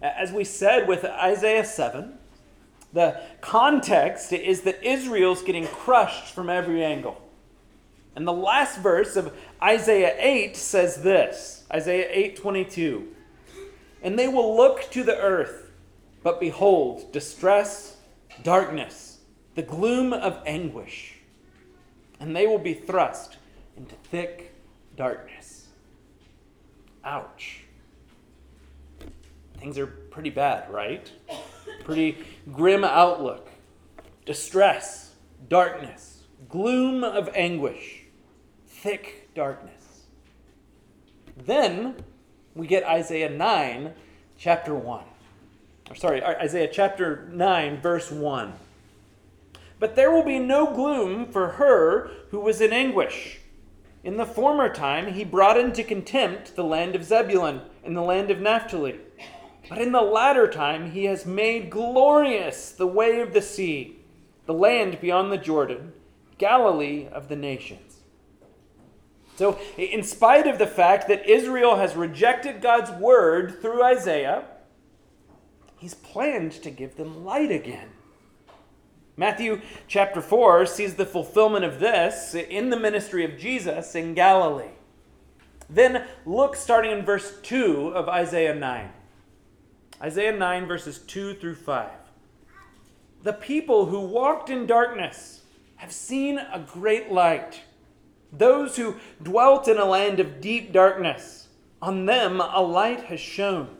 As 0.00 0.32
we 0.32 0.44
said 0.44 0.88
with 0.88 1.04
Isaiah 1.04 1.64
7, 1.64 2.18
the 2.92 3.20
context 3.40 4.32
is 4.32 4.62
that 4.62 4.82
Israel's 4.82 5.42
getting 5.42 5.66
crushed 5.66 6.34
from 6.34 6.48
every 6.48 6.82
angle. 6.82 7.20
And 8.18 8.26
the 8.26 8.32
last 8.32 8.80
verse 8.80 9.14
of 9.14 9.32
Isaiah 9.62 10.16
8 10.18 10.56
says 10.56 11.04
this 11.04 11.62
Isaiah 11.72 12.08
8:22. 12.10 13.14
And 14.02 14.18
they 14.18 14.26
will 14.26 14.56
look 14.56 14.90
to 14.90 15.04
the 15.04 15.16
earth, 15.16 15.70
but 16.24 16.40
behold, 16.40 17.12
distress, 17.12 17.98
darkness, 18.42 19.20
the 19.54 19.62
gloom 19.62 20.12
of 20.12 20.42
anguish. 20.44 21.20
And 22.18 22.34
they 22.34 22.48
will 22.48 22.58
be 22.58 22.74
thrust 22.74 23.36
into 23.76 23.94
thick 23.94 24.52
darkness. 24.96 25.68
Ouch 27.04 27.62
things 29.58 29.78
are 29.78 29.86
pretty 29.86 30.30
bad, 30.30 30.68
right? 30.72 31.08
Pretty 31.84 32.18
grim 32.52 32.82
outlook, 32.82 33.48
distress, 34.24 35.14
darkness, 35.48 36.18
gloom 36.48 37.04
of 37.04 37.28
anguish, 37.34 37.97
thick 38.82 39.34
darkness. 39.34 40.04
Then 41.36 41.96
we 42.54 42.66
get 42.66 42.84
Isaiah 42.84 43.30
9, 43.30 43.92
chapter 44.36 44.74
1. 44.74 45.04
Or 45.90 45.94
sorry, 45.94 46.22
Isaiah 46.22 46.68
chapter 46.70 47.28
9, 47.32 47.80
verse 47.80 48.10
1. 48.10 48.52
But 49.80 49.96
there 49.96 50.10
will 50.10 50.24
be 50.24 50.38
no 50.38 50.72
gloom 50.72 51.26
for 51.26 51.50
her 51.52 52.10
who 52.30 52.40
was 52.40 52.60
in 52.60 52.72
anguish. 52.72 53.40
In 54.04 54.16
the 54.16 54.26
former 54.26 54.72
time, 54.72 55.12
he 55.12 55.24
brought 55.24 55.58
into 55.58 55.82
contempt 55.82 56.54
the 56.54 56.64
land 56.64 56.94
of 56.94 57.04
Zebulun 57.04 57.62
and 57.84 57.96
the 57.96 58.02
land 58.02 58.30
of 58.30 58.40
Naphtali. 58.40 58.96
But 59.68 59.78
in 59.78 59.92
the 59.92 60.02
latter 60.02 60.48
time, 60.48 60.92
he 60.92 61.04
has 61.04 61.26
made 61.26 61.70
glorious 61.70 62.70
the 62.70 62.86
way 62.86 63.20
of 63.20 63.32
the 63.32 63.42
sea, 63.42 63.96
the 64.46 64.54
land 64.54 65.00
beyond 65.00 65.32
the 65.32 65.38
Jordan, 65.38 65.92
Galilee 66.38 67.06
of 67.08 67.28
the 67.28 67.36
nations. 67.36 67.87
So, 69.38 69.56
in 69.76 70.02
spite 70.02 70.48
of 70.48 70.58
the 70.58 70.66
fact 70.66 71.06
that 71.06 71.24
Israel 71.24 71.76
has 71.76 71.94
rejected 71.94 72.60
God's 72.60 72.90
word 72.90 73.62
through 73.62 73.84
Isaiah, 73.84 74.46
he's 75.76 75.94
planned 75.94 76.50
to 76.50 76.72
give 76.72 76.96
them 76.96 77.24
light 77.24 77.52
again. 77.52 77.90
Matthew 79.16 79.60
chapter 79.86 80.20
4 80.20 80.66
sees 80.66 80.96
the 80.96 81.06
fulfillment 81.06 81.64
of 81.64 81.78
this 81.78 82.34
in 82.34 82.70
the 82.70 82.80
ministry 82.80 83.24
of 83.24 83.38
Jesus 83.38 83.94
in 83.94 84.12
Galilee. 84.12 84.72
Then 85.70 86.08
look 86.26 86.56
starting 86.56 86.90
in 86.90 87.04
verse 87.04 87.38
2 87.44 87.92
of 87.94 88.08
Isaiah 88.08 88.56
9. 88.56 88.90
Isaiah 90.02 90.36
9, 90.36 90.66
verses 90.66 90.98
2 90.98 91.34
through 91.34 91.54
5. 91.54 91.90
The 93.22 93.34
people 93.34 93.86
who 93.86 94.00
walked 94.00 94.50
in 94.50 94.66
darkness 94.66 95.42
have 95.76 95.92
seen 95.92 96.38
a 96.38 96.58
great 96.58 97.12
light. 97.12 97.60
Those 98.32 98.76
who 98.76 98.96
dwelt 99.22 99.68
in 99.68 99.78
a 99.78 99.84
land 99.84 100.20
of 100.20 100.40
deep 100.40 100.72
darkness, 100.72 101.48
on 101.80 102.06
them 102.06 102.40
a 102.40 102.60
light 102.60 103.04
has 103.04 103.20
shone. 103.20 103.76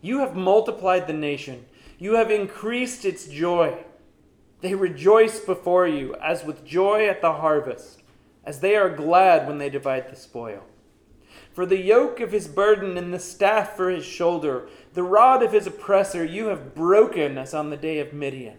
You 0.00 0.18
have 0.20 0.36
multiplied 0.36 1.06
the 1.06 1.12
nation, 1.12 1.66
you 1.98 2.14
have 2.14 2.30
increased 2.30 3.04
its 3.04 3.26
joy. 3.26 3.84
They 4.60 4.74
rejoice 4.74 5.40
before 5.40 5.86
you 5.86 6.14
as 6.16 6.44
with 6.44 6.64
joy 6.64 7.08
at 7.08 7.20
the 7.20 7.34
harvest, 7.34 8.02
as 8.44 8.60
they 8.60 8.76
are 8.76 8.90
glad 8.90 9.46
when 9.46 9.58
they 9.58 9.70
divide 9.70 10.10
the 10.10 10.16
spoil. 10.16 10.62
For 11.52 11.64
the 11.66 11.80
yoke 11.80 12.20
of 12.20 12.32
his 12.32 12.48
burden 12.48 12.98
and 12.98 13.12
the 13.12 13.18
staff 13.18 13.76
for 13.76 13.90
his 13.90 14.04
shoulder, 14.04 14.68
the 14.92 15.02
rod 15.02 15.42
of 15.42 15.52
his 15.52 15.66
oppressor, 15.66 16.24
you 16.24 16.46
have 16.46 16.74
broken 16.74 17.38
as 17.38 17.54
on 17.54 17.70
the 17.70 17.76
day 17.76 17.98
of 17.98 18.12
Midian. 18.12 18.58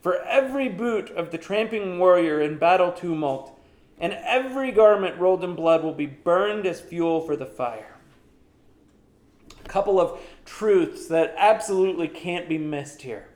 For 0.00 0.22
every 0.22 0.68
boot 0.68 1.10
of 1.10 1.30
the 1.30 1.38
tramping 1.38 1.98
warrior 1.98 2.40
in 2.40 2.58
battle 2.58 2.92
tumult, 2.92 3.58
and 4.00 4.14
every 4.24 4.72
garment 4.72 5.18
rolled 5.18 5.44
in 5.44 5.54
blood 5.54 5.84
will 5.84 5.94
be 5.94 6.06
burned 6.06 6.66
as 6.66 6.80
fuel 6.80 7.20
for 7.20 7.36
the 7.36 7.46
fire. 7.46 7.96
A 9.64 9.68
couple 9.68 10.00
of 10.00 10.18
truths 10.44 11.06
that 11.08 11.34
absolutely 11.36 12.08
can't 12.08 12.48
be 12.48 12.58
missed 12.58 13.02
here. 13.02 13.28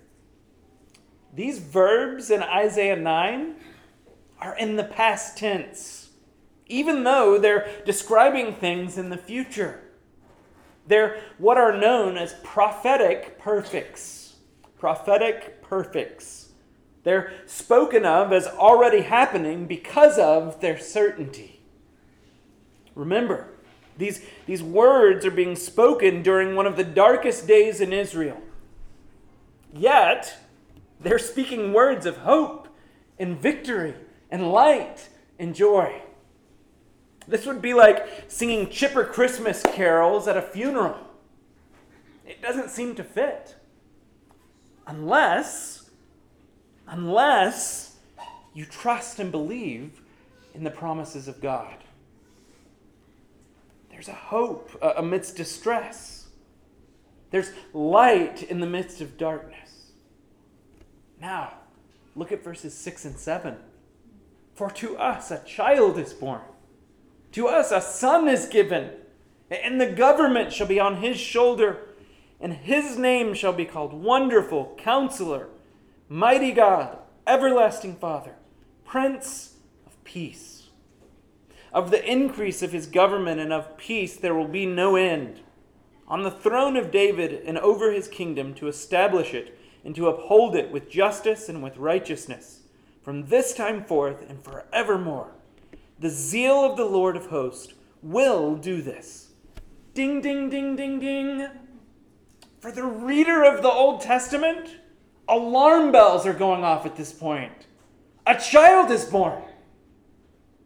These 1.34 1.58
verbs 1.58 2.30
in 2.30 2.42
Isaiah 2.42 2.96
9 2.96 3.54
are 4.40 4.56
in 4.56 4.76
the 4.76 4.84
past 4.84 5.36
tense, 5.36 6.10
even 6.66 7.04
though 7.04 7.38
they're 7.38 7.68
describing 7.84 8.54
things 8.54 8.96
in 8.96 9.10
the 9.10 9.16
future. 9.18 9.80
They're 10.86 11.20
what 11.38 11.58
are 11.58 11.76
known 11.76 12.16
as 12.16 12.34
prophetic 12.42 13.38
perfects. 13.38 14.36
Prophetic 14.78 15.62
perfects. 15.62 16.43
They're 17.04 17.32
spoken 17.46 18.04
of 18.04 18.32
as 18.32 18.46
already 18.46 19.02
happening 19.02 19.66
because 19.66 20.18
of 20.18 20.60
their 20.60 20.78
certainty. 20.78 21.60
Remember, 22.94 23.48
these, 23.98 24.24
these 24.46 24.62
words 24.62 25.24
are 25.24 25.30
being 25.30 25.54
spoken 25.54 26.22
during 26.22 26.56
one 26.56 26.66
of 26.66 26.76
the 26.76 26.84
darkest 26.84 27.46
days 27.46 27.80
in 27.80 27.92
Israel. 27.92 28.40
Yet, 29.72 30.36
they're 31.00 31.18
speaking 31.18 31.72
words 31.72 32.06
of 32.06 32.18
hope 32.18 32.68
and 33.18 33.38
victory 33.38 33.94
and 34.30 34.50
light 34.50 35.08
and 35.38 35.54
joy. 35.54 36.02
This 37.26 37.46
would 37.46 37.62
be 37.62 37.74
like 37.74 38.24
singing 38.28 38.70
chipper 38.70 39.04
Christmas 39.04 39.62
carols 39.62 40.28
at 40.28 40.36
a 40.36 40.42
funeral. 40.42 40.98
It 42.26 42.40
doesn't 42.40 42.70
seem 42.70 42.94
to 42.96 43.04
fit. 43.04 43.56
Unless 44.86 45.73
unless 46.86 47.96
you 48.52 48.64
trust 48.64 49.18
and 49.18 49.30
believe 49.30 50.00
in 50.54 50.64
the 50.64 50.70
promises 50.70 51.28
of 51.28 51.40
God. 51.40 51.76
There's 53.90 54.08
a 54.08 54.12
hope 54.12 54.70
amidst 54.96 55.36
distress. 55.36 56.28
There's 57.30 57.50
light 57.72 58.42
in 58.42 58.60
the 58.60 58.66
midst 58.66 59.00
of 59.00 59.16
darkness. 59.16 59.92
Now, 61.20 61.54
look 62.14 62.30
at 62.32 62.44
verses 62.44 62.74
6 62.74 63.04
and 63.04 63.16
7. 63.16 63.56
For 64.54 64.70
to 64.70 64.96
us 64.96 65.30
a 65.30 65.42
child 65.44 65.98
is 65.98 66.12
born, 66.12 66.42
to 67.32 67.48
us 67.48 67.72
a 67.72 67.80
son 67.80 68.28
is 68.28 68.46
given, 68.46 68.90
and 69.50 69.80
the 69.80 69.90
government 69.90 70.52
shall 70.52 70.68
be 70.68 70.78
on 70.78 70.98
his 70.98 71.16
shoulder, 71.16 71.80
and 72.40 72.52
his 72.52 72.96
name 72.96 73.34
shall 73.34 73.52
be 73.52 73.64
called 73.64 73.92
Wonderful 73.92 74.76
Counselor 74.78 75.48
Mighty 76.14 76.52
God, 76.52 76.98
everlasting 77.26 77.96
Father, 77.96 78.36
Prince 78.84 79.54
of 79.84 80.04
Peace. 80.04 80.68
Of 81.72 81.90
the 81.90 82.08
increase 82.08 82.62
of 82.62 82.70
his 82.70 82.86
government 82.86 83.40
and 83.40 83.52
of 83.52 83.76
peace 83.76 84.16
there 84.16 84.32
will 84.32 84.46
be 84.46 84.64
no 84.64 84.94
end. 84.94 85.40
On 86.06 86.22
the 86.22 86.30
throne 86.30 86.76
of 86.76 86.92
David 86.92 87.42
and 87.44 87.58
over 87.58 87.90
his 87.90 88.06
kingdom 88.06 88.54
to 88.54 88.68
establish 88.68 89.34
it 89.34 89.58
and 89.84 89.92
to 89.96 90.06
uphold 90.06 90.54
it 90.54 90.70
with 90.70 90.88
justice 90.88 91.48
and 91.48 91.64
with 91.64 91.78
righteousness 91.78 92.60
from 93.02 93.26
this 93.26 93.52
time 93.52 93.82
forth 93.82 94.24
and 94.30 94.40
forevermore. 94.44 95.32
The 95.98 96.10
zeal 96.10 96.64
of 96.64 96.76
the 96.76 96.84
Lord 96.84 97.16
of 97.16 97.26
hosts 97.26 97.74
will 98.04 98.54
do 98.54 98.82
this. 98.82 99.30
Ding, 99.94 100.20
ding, 100.20 100.48
ding, 100.48 100.76
ding, 100.76 101.00
ding. 101.00 101.48
For 102.60 102.70
the 102.70 102.84
reader 102.84 103.42
of 103.42 103.64
the 103.64 103.68
Old 103.68 104.00
Testament, 104.00 104.76
Alarm 105.28 105.92
bells 105.92 106.26
are 106.26 106.34
going 106.34 106.64
off 106.64 106.84
at 106.84 106.96
this 106.96 107.12
point. 107.12 107.52
A 108.26 108.38
child 108.38 108.90
is 108.90 109.04
born, 109.04 109.42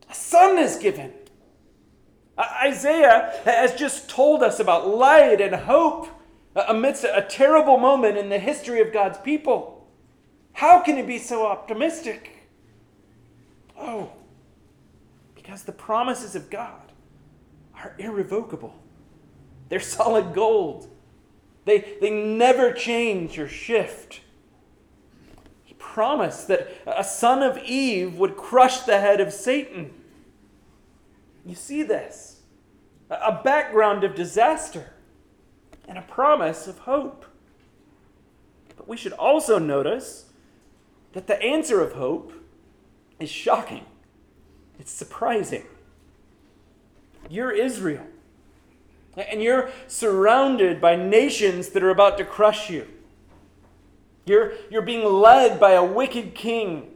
a 0.08 0.14
son 0.14 0.58
is 0.58 0.76
given. 0.76 1.12
Isaiah 2.38 3.32
has 3.44 3.74
just 3.74 4.08
told 4.08 4.44
us 4.44 4.60
about 4.60 4.86
light 4.86 5.40
and 5.40 5.54
hope 5.54 6.06
uh, 6.54 6.64
amidst 6.68 7.02
a 7.02 7.26
terrible 7.28 7.78
moment 7.78 8.16
in 8.16 8.28
the 8.28 8.38
history 8.38 8.80
of 8.80 8.92
God's 8.92 9.18
people. 9.18 9.88
How 10.52 10.80
can 10.80 10.96
he 10.96 11.02
be 11.02 11.18
so 11.18 11.46
optimistic? 11.46 12.48
Oh, 13.76 14.12
because 15.34 15.64
the 15.64 15.72
promises 15.72 16.36
of 16.36 16.48
God 16.48 16.92
are 17.74 17.96
irrevocable. 17.98 18.74
They're 19.68 19.80
solid 19.98 20.32
gold. 20.32 20.88
They, 21.64 21.96
they 22.00 22.10
never 22.10 22.72
change 22.72 23.38
or 23.38 23.48
shift 23.48 24.20
promise 25.98 26.44
that 26.44 26.68
a 26.86 27.02
son 27.02 27.42
of 27.42 27.58
Eve 27.64 28.14
would 28.14 28.36
crush 28.36 28.82
the 28.82 29.00
head 29.00 29.20
of 29.20 29.32
Satan. 29.32 29.90
You 31.44 31.56
see 31.56 31.82
this 31.82 32.42
a 33.10 33.40
background 33.42 34.04
of 34.04 34.14
disaster 34.14 34.92
and 35.88 35.98
a 35.98 36.02
promise 36.02 36.68
of 36.68 36.78
hope. 36.78 37.24
But 38.76 38.86
we 38.86 38.96
should 38.96 39.12
also 39.14 39.58
notice 39.58 40.26
that 41.14 41.26
the 41.26 41.42
answer 41.42 41.80
of 41.80 41.94
hope 41.94 42.32
is 43.18 43.28
shocking, 43.28 43.84
it's 44.78 44.92
surprising. 44.92 45.64
You're 47.28 47.50
Israel, 47.50 48.06
and 49.16 49.42
you're 49.42 49.72
surrounded 49.88 50.80
by 50.80 50.94
nations 50.94 51.70
that 51.70 51.82
are 51.82 51.90
about 51.90 52.18
to 52.18 52.24
crush 52.24 52.70
you. 52.70 52.86
You're, 54.28 54.52
you're 54.70 54.82
being 54.82 55.04
led 55.04 55.58
by 55.58 55.72
a 55.72 55.84
wicked 55.84 56.34
king. 56.34 56.94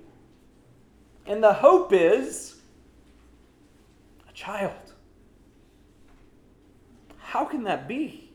And 1.27 1.42
the 1.42 1.55
hope 1.55 1.92
is 1.92 2.57
a 4.29 4.33
child. 4.33 4.75
How 7.18 7.45
can 7.45 7.64
that 7.64 7.88
be? 7.88 8.31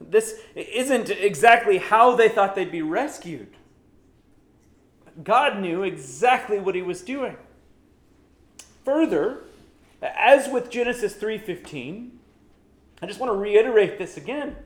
This 0.00 0.40
isn't 0.54 1.10
exactly 1.10 1.78
how 1.78 2.16
they 2.16 2.28
thought 2.28 2.54
they'd 2.54 2.72
be 2.72 2.82
rescued. 2.82 3.48
God 5.22 5.60
knew 5.60 5.82
exactly 5.82 6.58
what 6.58 6.74
he 6.74 6.82
was 6.82 7.00
doing. 7.02 7.36
Further, 8.84 9.44
as 10.02 10.48
with 10.48 10.68
Genesis 10.68 11.14
3:15, 11.14 12.18
I 13.00 13.06
just 13.06 13.18
want 13.18 13.32
to 13.32 13.36
reiterate 13.36 13.98
this 13.98 14.16
again. 14.16 14.56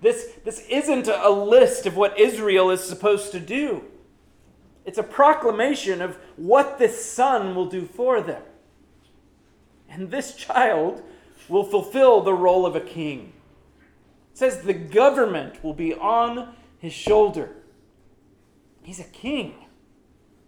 This, 0.00 0.32
this 0.44 0.66
isn't 0.68 1.08
a 1.08 1.30
list 1.30 1.86
of 1.86 1.96
what 1.96 2.18
Israel 2.18 2.70
is 2.70 2.82
supposed 2.82 3.32
to 3.32 3.40
do. 3.40 3.84
It's 4.84 4.98
a 4.98 5.02
proclamation 5.02 6.00
of 6.00 6.16
what 6.36 6.78
this 6.78 7.04
son 7.04 7.54
will 7.54 7.66
do 7.66 7.84
for 7.84 8.20
them. 8.20 8.42
And 9.88 10.10
this 10.10 10.34
child 10.34 11.02
will 11.48 11.64
fulfill 11.64 12.20
the 12.20 12.34
role 12.34 12.64
of 12.64 12.76
a 12.76 12.80
king. 12.80 13.32
It 14.32 14.38
says 14.38 14.62
the 14.62 14.74
government 14.74 15.62
will 15.64 15.74
be 15.74 15.94
on 15.94 16.54
his 16.78 16.92
shoulder. 16.92 17.50
He's 18.82 19.00
a 19.00 19.04
king. 19.04 19.66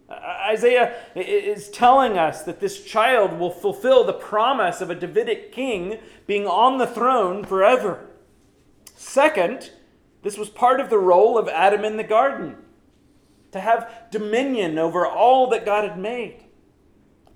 Uh, 0.09 0.15
Isaiah 0.49 0.95
is 1.15 1.69
telling 1.71 2.17
us 2.17 2.43
that 2.45 2.61
this 2.61 2.85
child 2.85 3.39
will 3.39 3.51
fulfill 3.51 4.05
the 4.05 4.13
promise 4.13 4.81
of 4.81 4.91
a 4.91 4.95
Davidic 4.95 5.53
king 5.53 5.99
being 6.27 6.47
on 6.47 6.79
the 6.79 6.87
throne 6.87 7.45
forever. 7.45 8.10
Second, 9.01 9.71
this 10.21 10.37
was 10.37 10.51
part 10.51 10.79
of 10.79 10.91
the 10.91 10.99
role 10.99 11.39
of 11.39 11.49
Adam 11.49 11.87
in 11.87 11.97
the 11.97 12.05
garden 12.05 12.55
to 13.51 13.59
have 13.59 13.91
dominion 14.11 14.79
over 14.79 15.07
all 15.07 15.49
that 15.49 15.65
God 15.65 15.89
had 15.89 15.99
made, 15.99 16.45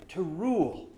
to 0.09 0.23
rule. 0.23 0.91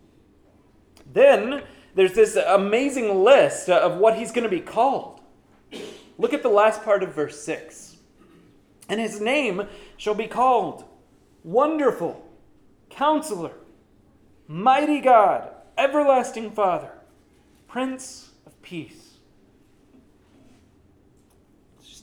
Then 1.11 1.63
there's 1.95 2.15
this 2.15 2.35
amazing 2.35 3.23
list 3.23 3.71
of 3.71 3.99
what 3.99 4.19
he's 4.19 4.33
going 4.33 4.43
to 4.43 4.51
be 4.51 4.61
called. 4.61 5.21
Look 6.19 6.35
at 6.35 6.43
the 6.43 6.49
last 6.49 6.83
part 6.83 7.05
of 7.05 7.15
verse 7.15 7.41
6. 7.45 7.99
And 8.89 9.01
his 9.01 9.21
name 9.21 9.69
shall 9.97 10.15
be 10.15 10.27
called 10.27 10.85
Wonderful, 11.45 12.29
Counselor, 12.91 13.53
Mighty 14.49 15.01
God, 15.01 15.49
Everlasting 15.79 16.51
Father, 16.51 16.91
Prince 17.69 18.33
of 18.45 18.61
Peace 18.63 19.06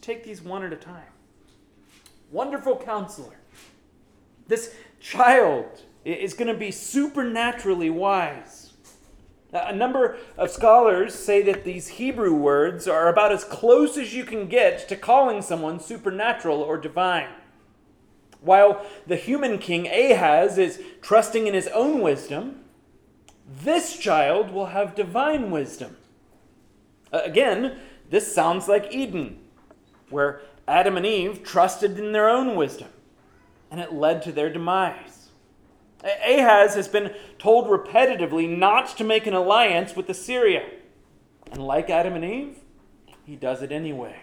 take 0.03 0.23
these 0.23 0.41
one 0.41 0.63
at 0.63 0.73
a 0.73 0.77
time. 0.77 1.11
Wonderful 2.31 2.77
counselor. 2.77 3.37
This 4.47 4.75
child 4.99 5.81
is 6.03 6.33
going 6.33 6.47
to 6.47 6.59
be 6.59 6.71
supernaturally 6.71 7.89
wise. 7.89 8.73
A 9.53 9.73
number 9.73 10.17
of 10.35 10.49
scholars 10.49 11.13
say 11.13 11.41
that 11.43 11.63
these 11.63 11.87
Hebrew 11.89 12.33
words 12.33 12.87
are 12.87 13.07
about 13.07 13.31
as 13.31 13.43
close 13.43 13.97
as 13.97 14.13
you 14.13 14.25
can 14.25 14.47
get 14.47 14.87
to 14.89 14.95
calling 14.95 15.41
someone 15.41 15.79
supernatural 15.79 16.61
or 16.61 16.77
divine. 16.77 17.29
While 18.41 18.85
the 19.05 19.15
human 19.15 19.59
king 19.59 19.87
Ahaz 19.87 20.57
is 20.57 20.81
trusting 21.01 21.47
in 21.47 21.53
his 21.53 21.67
own 21.67 22.01
wisdom, 22.01 22.61
this 23.47 23.97
child 23.97 24.51
will 24.51 24.67
have 24.67 24.95
divine 24.95 25.51
wisdom. 25.51 25.97
Again, 27.11 27.77
this 28.09 28.33
sounds 28.33 28.67
like 28.67 28.91
Eden, 28.91 29.39
where 30.13 30.41
Adam 30.67 30.95
and 30.95 31.05
Eve 31.05 31.43
trusted 31.43 31.99
in 31.99 32.13
their 32.13 32.29
own 32.29 32.55
wisdom, 32.55 32.87
and 33.69 33.81
it 33.81 33.91
led 33.91 34.21
to 34.21 34.31
their 34.31 34.53
demise. 34.53 35.29
Ahaz 36.03 36.75
has 36.75 36.87
been 36.87 37.13
told 37.37 37.67
repetitively 37.67 38.57
not 38.57 38.95
to 38.97 39.03
make 39.03 39.25
an 39.25 39.33
alliance 39.33 39.95
with 39.95 40.09
Assyria. 40.09 40.69
And 41.51 41.65
like 41.65 41.89
Adam 41.89 42.13
and 42.13 42.25
Eve, 42.25 42.57
he 43.25 43.35
does 43.35 43.61
it 43.61 43.71
anyway. 43.71 44.17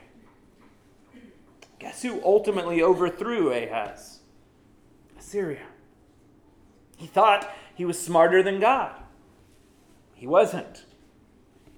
Guess 1.78 2.02
who 2.02 2.22
ultimately 2.22 2.82
overthrew 2.82 3.50
Ahaz? 3.50 4.20
Assyria. 5.18 5.66
He 6.96 7.06
thought 7.06 7.50
he 7.74 7.86
was 7.86 7.98
smarter 7.98 8.42
than 8.42 8.60
God. 8.60 8.94
He 10.14 10.26
wasn't. 10.26 10.84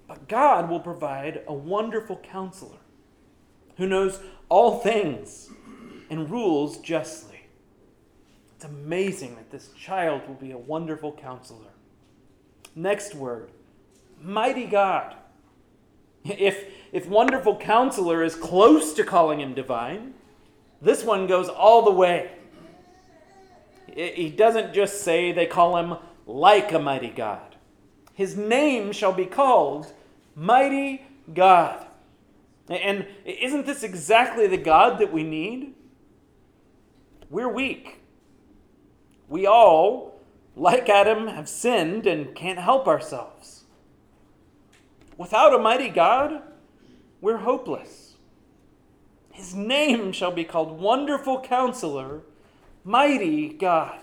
But 0.05 0.27
God 0.27 0.69
will 0.69 0.81
provide 0.81 1.43
a 1.47 1.53
wonderful 1.53 2.17
counselor 2.17 2.82
who 3.77 3.87
knows 3.87 4.19
all 4.49 4.79
things 4.79 5.49
and 6.09 6.29
rules 6.29 6.77
justly. 6.79 7.47
It's 8.55 8.65
amazing 8.65 9.35
that 9.35 9.51
this 9.51 9.69
child 9.77 10.27
will 10.27 10.35
be 10.35 10.51
a 10.51 10.57
wonderful 10.57 11.11
counselor. 11.11 11.71
Next 12.75 13.15
word 13.15 13.49
mighty 14.23 14.65
God. 14.65 15.15
If, 16.23 16.65
if 16.93 17.07
wonderful 17.07 17.57
counselor 17.57 18.23
is 18.23 18.35
close 18.35 18.93
to 18.93 19.03
calling 19.03 19.41
him 19.41 19.53
divine, 19.53 20.13
this 20.81 21.03
one 21.03 21.27
goes 21.27 21.49
all 21.49 21.83
the 21.83 21.91
way. 21.91 22.31
He 23.93 24.29
doesn't 24.29 24.73
just 24.73 25.01
say 25.01 25.31
they 25.31 25.45
call 25.45 25.77
him 25.77 25.97
like 26.25 26.71
a 26.71 26.79
mighty 26.79 27.09
God. 27.09 27.55
His 28.13 28.37
name 28.37 28.91
shall 28.91 29.13
be 29.13 29.25
called 29.25 29.91
Mighty 30.35 31.05
God. 31.33 31.85
And 32.69 33.07
isn't 33.25 33.65
this 33.65 33.83
exactly 33.83 34.47
the 34.47 34.57
God 34.57 34.99
that 34.99 35.11
we 35.11 35.23
need? 35.23 35.73
We're 37.29 37.51
weak. 37.51 38.01
We 39.27 39.45
all, 39.45 40.21
like 40.55 40.87
Adam, 40.87 41.27
have 41.27 41.49
sinned 41.49 42.05
and 42.05 42.35
can't 42.35 42.59
help 42.59 42.87
ourselves. 42.87 43.63
Without 45.17 45.53
a 45.53 45.59
mighty 45.59 45.89
God, 45.89 46.41
we're 47.21 47.37
hopeless. 47.37 48.13
His 49.31 49.55
name 49.55 50.11
shall 50.11 50.31
be 50.31 50.43
called 50.43 50.79
Wonderful 50.79 51.41
Counselor, 51.41 52.21
Mighty 52.83 53.49
God, 53.49 53.99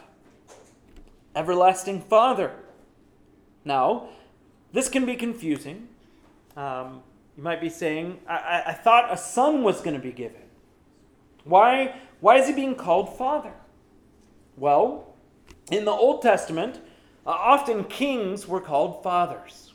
Everlasting 1.36 2.00
Father. 2.00 2.52
Now, 3.64 4.08
this 4.72 4.88
can 4.88 5.06
be 5.06 5.14
confusing. 5.14 5.88
Um, 6.56 7.02
you 7.40 7.44
might 7.44 7.62
be 7.62 7.70
saying, 7.70 8.18
I, 8.28 8.64
I 8.66 8.72
thought 8.74 9.10
a 9.10 9.16
son 9.16 9.62
was 9.62 9.80
going 9.80 9.96
to 9.96 10.02
be 10.02 10.12
given. 10.12 10.42
Why, 11.44 11.98
why 12.20 12.36
is 12.36 12.46
he 12.46 12.52
being 12.52 12.74
called 12.74 13.16
Father? 13.16 13.54
Well, 14.58 15.14
in 15.70 15.86
the 15.86 15.90
Old 15.90 16.20
Testament, 16.20 16.80
uh, 17.26 17.30
often 17.30 17.84
kings 17.84 18.46
were 18.46 18.60
called 18.60 19.02
fathers. 19.02 19.72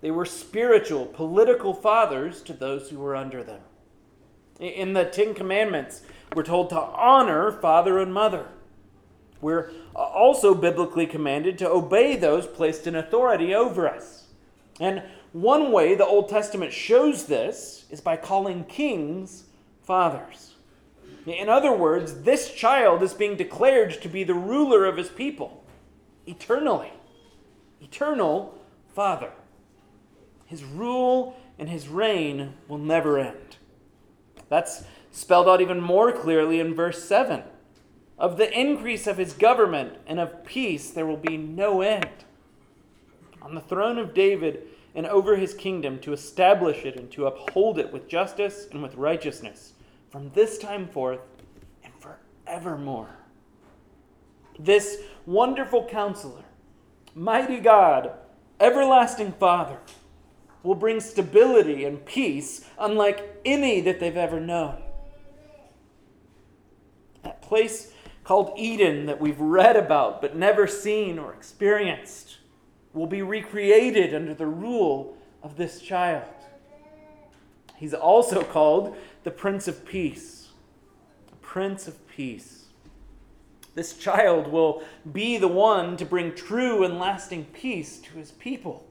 They 0.00 0.10
were 0.10 0.24
spiritual, 0.24 1.04
political 1.04 1.74
fathers 1.74 2.40
to 2.44 2.54
those 2.54 2.88
who 2.88 2.98
were 2.98 3.14
under 3.14 3.44
them. 3.44 3.60
In 4.58 4.94
the 4.94 5.04
Ten 5.04 5.34
Commandments, 5.34 6.00
we're 6.34 6.44
told 6.44 6.70
to 6.70 6.80
honor 6.80 7.52
father 7.52 7.98
and 7.98 8.14
mother. 8.14 8.46
We're 9.42 9.70
uh, 9.94 9.98
also 9.98 10.54
biblically 10.54 11.06
commanded 11.06 11.58
to 11.58 11.68
obey 11.68 12.16
those 12.16 12.46
placed 12.46 12.86
in 12.86 12.94
authority 12.94 13.54
over 13.54 13.86
us. 13.86 14.28
And 14.80 15.02
one 15.42 15.70
way 15.70 15.94
the 15.94 16.06
Old 16.06 16.28
Testament 16.28 16.72
shows 16.72 17.26
this 17.26 17.84
is 17.90 18.00
by 18.00 18.16
calling 18.16 18.64
kings 18.64 19.44
fathers. 19.82 20.54
In 21.26 21.48
other 21.48 21.72
words, 21.72 22.22
this 22.22 22.52
child 22.52 23.02
is 23.02 23.12
being 23.12 23.36
declared 23.36 24.00
to 24.00 24.08
be 24.08 24.24
the 24.24 24.34
ruler 24.34 24.86
of 24.86 24.96
his 24.96 25.08
people 25.08 25.62
eternally. 26.26 26.92
Eternal 27.82 28.58
Father. 28.94 29.30
His 30.46 30.64
rule 30.64 31.36
and 31.58 31.68
his 31.68 31.88
reign 31.88 32.54
will 32.66 32.78
never 32.78 33.18
end. 33.18 33.56
That's 34.48 34.84
spelled 35.10 35.48
out 35.48 35.60
even 35.60 35.80
more 35.80 36.12
clearly 36.12 36.60
in 36.60 36.74
verse 36.74 37.04
7. 37.04 37.42
Of 38.18 38.38
the 38.38 38.58
increase 38.58 39.06
of 39.06 39.18
his 39.18 39.34
government 39.34 39.94
and 40.06 40.18
of 40.18 40.46
peace 40.46 40.90
there 40.90 41.06
will 41.06 41.18
be 41.18 41.36
no 41.36 41.82
end. 41.82 42.24
On 43.42 43.54
the 43.54 43.60
throne 43.60 43.98
of 43.98 44.14
David 44.14 44.66
and 44.96 45.06
over 45.06 45.36
his 45.36 45.52
kingdom 45.52 45.98
to 45.98 46.14
establish 46.14 46.86
it 46.86 46.96
and 46.96 47.12
to 47.12 47.26
uphold 47.26 47.78
it 47.78 47.92
with 47.92 48.08
justice 48.08 48.66
and 48.72 48.82
with 48.82 48.94
righteousness 48.94 49.74
from 50.10 50.30
this 50.30 50.56
time 50.56 50.88
forth 50.88 51.20
and 51.84 51.92
forevermore. 52.00 53.10
This 54.58 55.02
wonderful 55.26 55.84
counselor, 55.84 56.44
mighty 57.14 57.60
God, 57.60 58.12
everlasting 58.58 59.32
Father, 59.32 59.78
will 60.62 60.74
bring 60.74 60.98
stability 60.98 61.84
and 61.84 62.04
peace 62.06 62.64
unlike 62.78 63.38
any 63.44 63.82
that 63.82 64.00
they've 64.00 64.16
ever 64.16 64.40
known. 64.40 64.82
That 67.22 67.42
place 67.42 67.92
called 68.24 68.54
Eden 68.56 69.06
that 69.06 69.20
we've 69.20 69.38
read 69.38 69.76
about 69.76 70.22
but 70.22 70.34
never 70.34 70.66
seen 70.66 71.18
or 71.18 71.34
experienced 71.34 72.25
will 72.96 73.06
be 73.06 73.20
recreated 73.20 74.14
under 74.14 74.32
the 74.32 74.46
rule 74.46 75.16
of 75.42 75.56
this 75.56 75.80
child. 75.80 76.24
He's 77.76 77.92
also 77.92 78.42
called 78.42 78.96
the 79.22 79.30
Prince 79.30 79.68
of 79.68 79.84
Peace. 79.84 80.48
The 81.28 81.36
Prince 81.36 81.86
of 81.86 82.08
Peace. 82.08 82.64
This 83.74 83.98
child 83.98 84.48
will 84.48 84.82
be 85.12 85.36
the 85.36 85.46
one 85.46 85.98
to 85.98 86.06
bring 86.06 86.34
true 86.34 86.82
and 86.84 86.98
lasting 86.98 87.44
peace 87.52 87.98
to 87.98 88.12
his 88.16 88.32
people. 88.32 88.86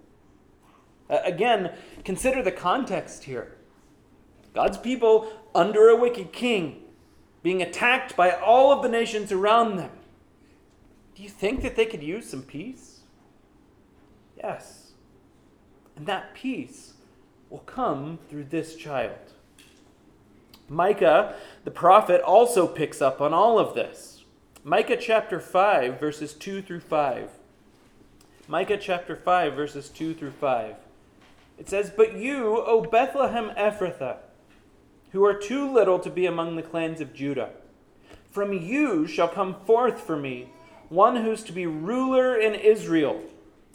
Uh, 1.10 1.18
again, 1.24 1.72
consider 2.04 2.44
the 2.44 2.52
context 2.52 3.24
here. 3.24 3.56
God's 4.54 4.78
people 4.78 5.34
under 5.56 5.89
a 5.89 5.96
wicked 5.96 6.32
king, 6.32 6.84
being 7.41 7.63
attacked 7.63 8.15
by 8.15 8.30
all 8.32 8.72
of 8.72 8.84
the 8.84 8.89
nations 8.89 9.32
around 9.32 9.78
them. 9.78 9.91
Do 11.15 11.24
you 11.24 11.30
think 11.30 11.63
that 11.63 11.76
they 11.76 11.88
could 11.88 12.04
use 12.04 12.30
some 12.30 12.44
peace? 12.44 12.94
Yes. 14.45 14.91
And 15.95 16.05
that 16.05 16.36
peace 16.36 16.93
will 17.49 17.60
come 17.65 18.19
through 18.29 18.43
this 18.43 18.75
child. 18.75 19.17
Micah, 20.69 21.34
the 21.63 21.71
prophet, 21.71 22.21
also 22.21 22.67
picks 22.67 23.01
up 23.01 23.21
on 23.21 23.34
all 23.34 23.58
of 23.58 23.73
this. 23.73 24.23
Micah 24.63 24.97
chapter 24.97 25.39
5, 25.39 25.99
verses 25.99 26.34
2 26.34 26.62
through 26.62 26.81
5. 26.81 27.29
Micah 28.47 28.77
chapter 28.77 29.15
5, 29.15 29.53
verses 29.53 29.89
2 29.89 30.13
through 30.13 30.31
5. 30.31 30.75
It 31.58 31.67
says, 31.67 31.89
But 31.89 32.15
you, 32.15 32.63
O 32.67 32.81
Bethlehem 32.81 33.49
Ephrathah, 33.58 34.17
who 35.12 35.25
are 35.25 35.34
too 35.34 35.71
little 35.73 35.97
to 35.97 36.10
be 36.12 36.27
among 36.27 36.55
the 36.55 36.62
clans 36.62 37.01
of 37.01 37.15
Judah, 37.15 37.49
from 38.29 38.53
you 38.53 39.08
shall 39.08 39.27
come 39.27 39.55
forth 39.65 39.99
for 40.01 40.15
me 40.15 40.49
one 40.89 41.15
who's 41.15 41.41
to 41.43 41.51
be 41.51 41.65
ruler 41.65 42.36
in 42.39 42.53
Israel, 42.53 43.23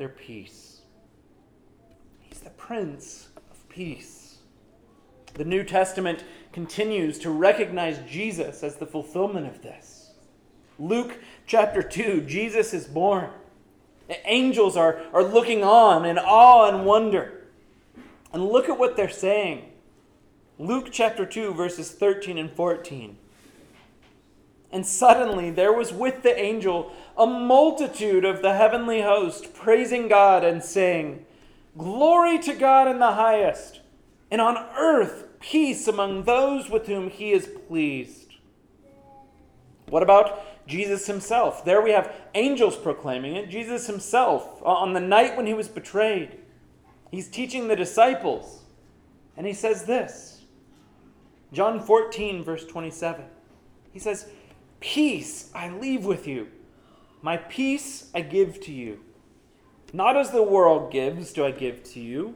their 0.00 0.08
peace. 0.08 0.80
He's 2.20 2.40
the 2.40 2.48
Prince 2.48 3.28
of 3.50 3.68
Peace. 3.68 4.38
The 5.34 5.44
New 5.44 5.62
Testament 5.62 6.24
continues 6.54 7.18
to 7.18 7.28
recognize 7.28 7.98
Jesus 8.10 8.62
as 8.62 8.76
the 8.76 8.86
fulfillment 8.86 9.46
of 9.46 9.60
this. 9.60 10.12
Luke 10.78 11.18
chapter 11.46 11.82
2, 11.82 12.22
Jesus 12.22 12.72
is 12.72 12.86
born. 12.86 13.28
The 14.08 14.26
angels 14.26 14.74
are, 14.74 15.02
are 15.12 15.22
looking 15.22 15.62
on 15.62 16.06
in 16.06 16.16
awe 16.16 16.74
and 16.74 16.86
wonder. 16.86 17.48
And 18.32 18.48
look 18.48 18.70
at 18.70 18.78
what 18.78 18.96
they're 18.96 19.10
saying. 19.10 19.70
Luke 20.58 20.88
chapter 20.90 21.26
2, 21.26 21.52
verses 21.52 21.90
13 21.90 22.38
and 22.38 22.50
14. 22.50 23.18
And 24.72 24.86
suddenly 24.86 25.50
there 25.50 25.72
was 25.72 25.92
with 25.92 26.22
the 26.22 26.38
angel 26.38 26.92
a 27.16 27.26
multitude 27.26 28.24
of 28.24 28.42
the 28.42 28.54
heavenly 28.54 29.02
host 29.02 29.52
praising 29.52 30.08
God 30.08 30.44
and 30.44 30.62
saying, 30.62 31.26
Glory 31.76 32.38
to 32.40 32.54
God 32.54 32.88
in 32.88 32.98
the 32.98 33.12
highest, 33.12 33.80
and 34.30 34.40
on 34.40 34.56
earth 34.76 35.24
peace 35.40 35.88
among 35.88 36.24
those 36.24 36.68
with 36.68 36.86
whom 36.86 37.10
he 37.10 37.32
is 37.32 37.48
pleased. 37.68 38.34
What 39.88 40.02
about 40.02 40.66
Jesus 40.66 41.06
himself? 41.06 41.64
There 41.64 41.82
we 41.82 41.90
have 41.90 42.14
angels 42.34 42.76
proclaiming 42.76 43.34
it. 43.34 43.48
Jesus 43.48 43.86
himself, 43.86 44.62
uh, 44.62 44.66
on 44.66 44.92
the 44.92 45.00
night 45.00 45.36
when 45.36 45.46
he 45.46 45.54
was 45.54 45.68
betrayed, 45.68 46.38
he's 47.10 47.28
teaching 47.28 47.66
the 47.66 47.76
disciples, 47.76 48.62
and 49.36 49.46
he 49.46 49.52
says 49.52 49.84
this 49.84 50.42
John 51.52 51.80
14, 51.80 52.44
verse 52.44 52.64
27. 52.64 53.24
He 53.92 53.98
says, 53.98 54.28
Peace 54.80 55.50
I 55.54 55.68
leave 55.68 56.04
with 56.04 56.26
you, 56.26 56.48
my 57.22 57.36
peace 57.36 58.10
I 58.14 58.22
give 58.22 58.60
to 58.62 58.72
you. 58.72 59.00
Not 59.92 60.16
as 60.16 60.30
the 60.30 60.42
world 60.42 60.90
gives, 60.90 61.32
do 61.32 61.44
I 61.44 61.50
give 61.50 61.82
to 61.92 62.00
you. 62.00 62.34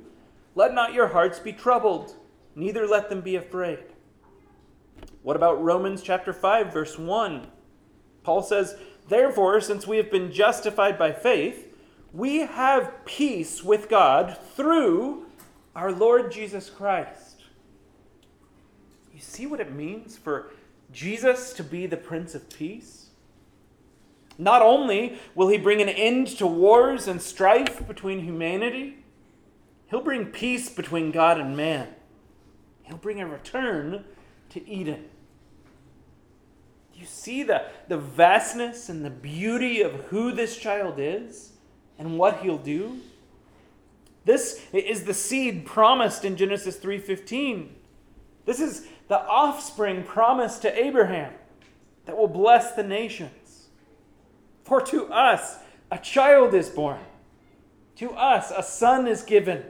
Let 0.55 0.75
not 0.75 0.93
your 0.93 1.09
hearts 1.09 1.39
be 1.39 1.53
troubled, 1.53 2.15
neither 2.55 2.87
let 2.87 3.09
them 3.09 3.23
be 3.23 3.37
afraid. 3.37 3.79
What 5.23 5.37
about 5.37 5.63
Romans 5.63 6.03
chapter 6.03 6.33
5, 6.33 6.73
verse 6.73 6.99
1? 6.99 7.47
Paul 8.23 8.43
says, 8.43 8.77
Therefore, 9.09 9.61
since 9.61 9.87
we 9.87 9.97
have 9.97 10.11
been 10.11 10.31
justified 10.31 10.99
by 10.99 11.13
faith, 11.13 11.75
we 12.13 12.41
have 12.41 13.05
peace 13.05 13.65
with 13.65 13.89
God 13.89 14.39
through 14.55 15.27
our 15.75 15.93
Lord 15.93 16.31
Jesus 16.31 16.71
Christ. 16.71 17.43
You 19.13 19.21
see 19.21 19.47
what 19.47 19.61
it 19.61 19.73
means 19.73 20.17
for 20.17 20.53
Jesus 20.95 21.53
to 21.55 21.65
be 21.65 21.87
the 21.87 21.97
Prince 21.97 22.35
of 22.35 22.49
Peace? 22.49 23.09
Not 24.39 24.63
only 24.63 25.19
will 25.35 25.49
he 25.49 25.59
bring 25.59 25.83
an 25.83 25.89
end 25.89 26.29
to 26.39 26.47
wars 26.47 27.07
and 27.07 27.21
strife 27.21 27.87
between 27.87 28.21
humanity, 28.21 29.05
he'll 29.91 30.01
bring 30.01 30.27
peace 30.27 30.69
between 30.69 31.11
God 31.11 31.39
and 31.39 31.57
man. 31.57 31.89
He'll 32.85 32.97
bring 32.97 33.21
a 33.21 33.27
return 33.27 34.05
to 34.51 34.69
Eden. 34.69 35.05
Do 36.93 37.01
you 37.01 37.07
see 37.07 37.43
the, 37.43 37.67
the 37.89 37.99
vastness 37.99 38.89
and 38.89 39.05
the 39.05 39.11
beauty 39.11 39.83
of 39.83 39.93
who 40.07 40.33
this 40.33 40.57
child 40.57 40.95
is 40.99 41.53
and 41.99 42.19
what 42.19 42.41
he'll 42.41 42.59
do? 42.59 43.01
This 44.25 44.65
is 44.73 45.05
the 45.05 45.15
seed 45.15 45.67
promised 45.67 46.25
in 46.25 46.37
Genesis 46.37 46.79
3:15. 46.79 47.69
This 48.47 48.61
is 48.61 48.87
the 49.09 49.21
offspring 49.21 50.03
promised 50.03 50.63
to 50.63 50.79
Abraham 50.79 51.33
that 52.07 52.17
will 52.17 52.29
bless 52.29 52.73
the 52.73 52.83
nations. 52.83 53.69
For 54.63 54.81
to 54.83 55.07
us 55.13 55.57
a 55.91 55.99
child 55.99 56.55
is 56.55 56.69
born, 56.69 57.01
to 57.97 58.11
us 58.13 58.51
a 58.51 58.63
son 58.63 59.07
is 59.07 59.23
given, 59.23 59.65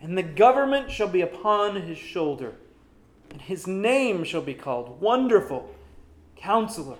and 0.00 0.16
the 0.16 0.22
government 0.22 0.90
shall 0.90 1.08
be 1.08 1.20
upon 1.20 1.82
his 1.82 1.98
shoulder. 1.98 2.54
And 3.30 3.40
his 3.40 3.66
name 3.66 4.24
shall 4.24 4.42
be 4.42 4.54
called 4.54 5.00
Wonderful, 5.00 5.72
Counselor, 6.36 6.98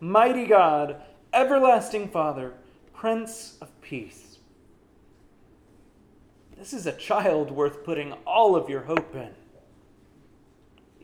Mighty 0.00 0.46
God, 0.46 1.02
Everlasting 1.32 2.08
Father, 2.08 2.52
Prince 2.92 3.58
of 3.60 3.68
Peace. 3.80 4.38
This 6.56 6.72
is 6.72 6.86
a 6.86 6.92
child 6.92 7.50
worth 7.50 7.84
putting 7.84 8.12
all 8.26 8.54
of 8.54 8.70
your 8.70 8.82
hope 8.82 9.14
in. 9.14 9.30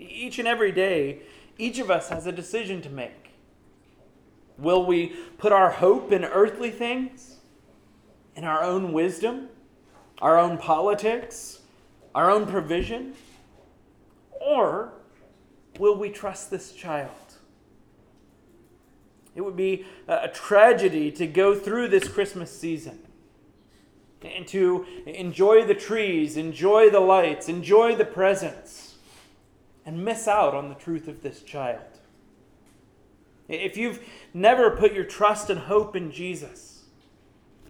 Each 0.01 0.39
and 0.39 0.49
every 0.49 0.73
day, 0.73 1.21
each 1.59 1.79
of 1.79 1.91
us 1.91 2.09
has 2.09 2.27
a 2.27 2.33
decision 2.33 2.81
to 2.83 2.91
make. 2.91 3.33
Will 4.57 4.85
we 4.85 5.09
put 5.39 5.53
our 5.53 5.71
hope 5.71 6.11
in 6.13 6.25
earthly 6.25 6.71
things? 6.71 7.37
In 8.35 8.45
our 8.45 8.63
own 8.63 8.93
wisdom? 8.93 9.49
Our 10.23 10.39
own 10.39 10.59
politics? 10.59 11.61
Our 12.15 12.31
own 12.31 12.47
provision? 12.47 13.15
Or 14.31 14.93
will 15.79 15.97
we 15.97 16.11
trust 16.11 16.51
this 16.51 16.73
child? 16.73 17.11
It 19.35 19.43
would 19.43 19.57
be 19.57 19.87
a 20.09 20.29
tragedy 20.29 21.13
to 21.13 21.27
go 21.27 21.55
through 21.55 21.89
this 21.89 22.09
Christmas 22.09 22.51
season 22.51 22.99
and 24.23 24.47
to 24.49 24.85
enjoy 25.07 25.65
the 25.65 25.75
trees, 25.75 26.37
enjoy 26.37 26.91
the 26.91 27.01
lights, 27.01 27.49
enjoy 27.49 27.95
the 27.95 28.05
presents, 28.05 28.90
and 29.91 30.05
miss 30.05 30.29
out 30.29 30.55
on 30.55 30.69
the 30.69 30.75
truth 30.77 31.09
of 31.09 31.21
this 31.21 31.43
child. 31.43 31.83
If 33.49 33.77
you've 33.77 33.99
never 34.33 34.71
put 34.77 34.93
your 34.93 35.03
trust 35.03 35.51
and 35.51 35.59
hope 35.59 35.97
in 35.97 36.13
Jesus, 36.13 36.85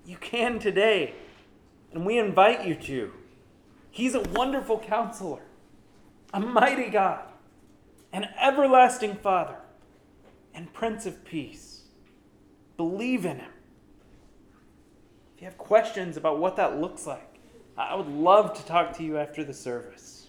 you 0.04 0.18
can 0.18 0.58
today. 0.58 1.14
And 1.94 2.04
we 2.04 2.18
invite 2.18 2.66
you 2.66 2.74
to. 2.74 3.10
He's 3.90 4.14
a 4.14 4.20
wonderful 4.20 4.78
counselor, 4.80 5.40
a 6.34 6.40
mighty 6.40 6.90
God, 6.90 7.24
an 8.12 8.28
everlasting 8.38 9.14
Father, 9.14 9.56
and 10.52 10.70
Prince 10.74 11.06
of 11.06 11.24
Peace. 11.24 11.84
Believe 12.76 13.24
in 13.24 13.38
him. 13.38 13.52
If 15.36 15.40
you 15.40 15.46
have 15.46 15.56
questions 15.56 16.18
about 16.18 16.38
what 16.38 16.56
that 16.56 16.78
looks 16.78 17.06
like, 17.06 17.40
I 17.78 17.94
would 17.94 18.08
love 18.08 18.52
to 18.58 18.66
talk 18.66 18.94
to 18.98 19.02
you 19.02 19.16
after 19.16 19.42
the 19.42 19.54
service. 19.54 20.19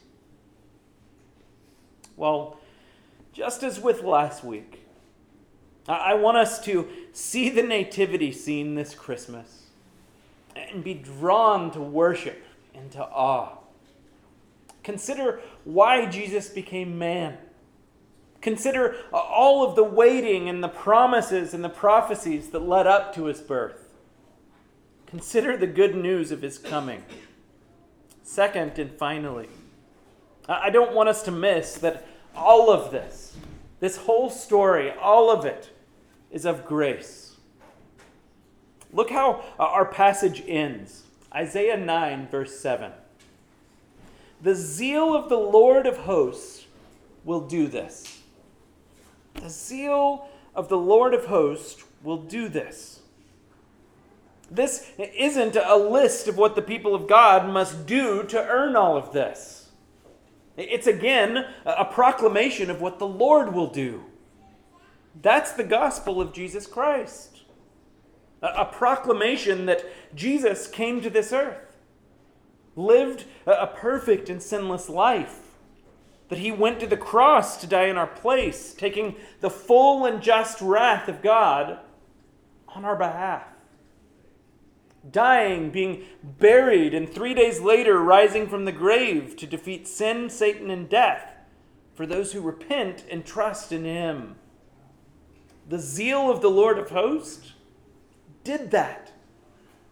Well, 2.22 2.60
just 3.34 3.64
as 3.64 3.80
with 3.80 4.04
last 4.04 4.44
week, 4.44 4.86
I 5.88 6.14
want 6.14 6.38
us 6.38 6.64
to 6.66 6.88
see 7.14 7.50
the 7.50 7.64
nativity 7.64 8.32
scene 8.32 8.76
this 8.76 8.94
Christmas 8.94 9.70
and 10.56 10.84
be 10.84 10.94
drawn 10.94 11.72
to 11.72 11.80
worship 11.82 12.44
and 12.76 12.92
to 12.92 13.04
awe. 13.04 13.58
Consider 14.84 15.42
why 15.64 16.06
Jesus 16.06 16.48
became 16.48 17.00
man. 17.00 17.40
Consider 18.40 18.98
all 19.12 19.68
of 19.68 19.76
the 19.76 19.84
waiting 19.84 20.48
and 20.48 20.64
the 20.64 20.70
promises 20.70 21.56
and 21.56 21.64
the 21.64 21.70
prophecies 21.70 22.50
that 22.50 22.60
led 22.60 22.86
up 22.86 23.16
to 23.16 23.26
his 23.26 23.42
birth. 23.42 23.90
Consider 25.08 25.58
the 25.58 25.66
good 25.66 25.96
news 25.96 26.32
of 26.32 26.44
his 26.44 26.60
coming. 26.60 27.04
Second, 28.22 28.78
and 28.78 28.92
finally, 28.92 29.50
I 30.48 30.70
don't 30.70 30.94
want 30.94 31.10
us 31.10 31.24
to 31.24 31.32
miss 31.32 31.76
that 31.76 32.06
all 32.36 32.72
of 32.72 32.92
this, 32.92 33.36
this 33.80 33.98
whole 33.98 34.30
story, 34.30 34.92
all 34.92 35.32
of 35.32 35.46
it, 35.46 35.70
is 36.32 36.46
of 36.46 36.66
grace. 36.66 37.36
Look 38.94 39.10
how 39.10 39.44
uh, 39.60 39.64
our 39.64 39.86
passage 39.86 40.44
ends 40.48 41.04
Isaiah 41.34 41.78
9, 41.78 42.28
verse 42.28 42.60
7. 42.60 42.92
The 44.42 44.56
zeal 44.56 45.16
of 45.16 45.30
the 45.30 45.38
Lord 45.38 45.86
of 45.86 45.98
hosts 45.98 46.66
will 47.24 47.42
do 47.42 47.68
this. 47.68 48.22
The 49.36 49.50
zeal 49.50 50.28
of 50.56 50.68
the 50.68 50.78
Lord 50.78 51.14
of 51.14 51.26
hosts 51.26 51.84
will 52.04 52.18
do 52.18 52.50
this. 52.50 53.00
This 54.50 54.92
isn't 54.98 55.56
a 55.56 55.78
list 55.78 56.28
of 56.28 56.38
what 56.38 56.56
the 56.56 56.62
people 56.62 56.94
of 56.94 57.08
God 57.08 57.48
must 57.48 57.86
do 57.86 58.24
to 58.24 58.48
earn 58.48 58.76
all 58.76 58.98
of 58.98 59.14
this. 59.14 59.61
It's 60.70 60.88
again 60.88 61.46
a 61.66 61.86
proclamation 61.86 62.70
of 62.70 62.82
what 62.82 63.00
the 63.00 63.08
Lord 63.08 63.54
will 63.54 63.70
do. 63.70 64.06
That's 65.20 65.52
the 65.52 65.64
gospel 65.64 66.22
of 66.22 66.34
Jesus 66.34 66.68
Christ. 66.68 67.42
A, 68.42 68.66
proclamation 68.66 69.66
that 69.68 69.86
Jesus 70.16 70.68
came 70.68 71.02
to 71.02 71.10
this 71.10 71.32
earth, 71.32 71.78
lived 72.76 73.26
a 73.46 73.68
perfect 73.68 74.30
and 74.30 74.42
sinless 74.42 74.90
life, 74.90 75.40
that 76.30 76.40
he 76.40 76.52
went 76.52 76.80
to 76.80 76.88
the 76.88 76.98
cross 76.98 77.58
to 77.58 77.68
die 77.68 77.86
in 77.86 77.98
our 77.98 78.08
place, 78.08 78.74
taking 78.74 79.16
the 79.42 79.50
full 79.50 80.06
and 80.06 80.24
just 80.24 80.60
wrath 80.62 81.08
of 81.08 81.22
God 81.22 81.80
on 82.70 82.84
our 82.84 82.96
behalf. 82.96 83.51
Dying, 85.10 85.72
being 85.72 86.06
buried, 86.24 86.94
and 86.94 87.10
three 87.10 87.34
days 87.34 87.60
later 87.60 88.00
rising 88.00 88.48
from 88.48 88.66
the 88.66 88.72
grave 88.72 89.36
to 89.38 89.48
defeat 89.48 89.88
sin, 89.88 90.30
Satan, 90.30 90.70
and 90.70 90.88
death 90.88 91.34
for 91.96 92.06
those 92.06 92.34
who 92.34 92.42
repent 92.42 93.04
and 93.10 93.26
trust 93.26 93.72
in 93.72 93.84
him 93.84 94.36
the 95.72 95.80
zeal 95.80 96.30
of 96.30 96.42
the 96.42 96.50
Lord 96.50 96.78
of 96.78 96.90
hosts 96.90 97.54
did 98.44 98.72
that. 98.72 99.14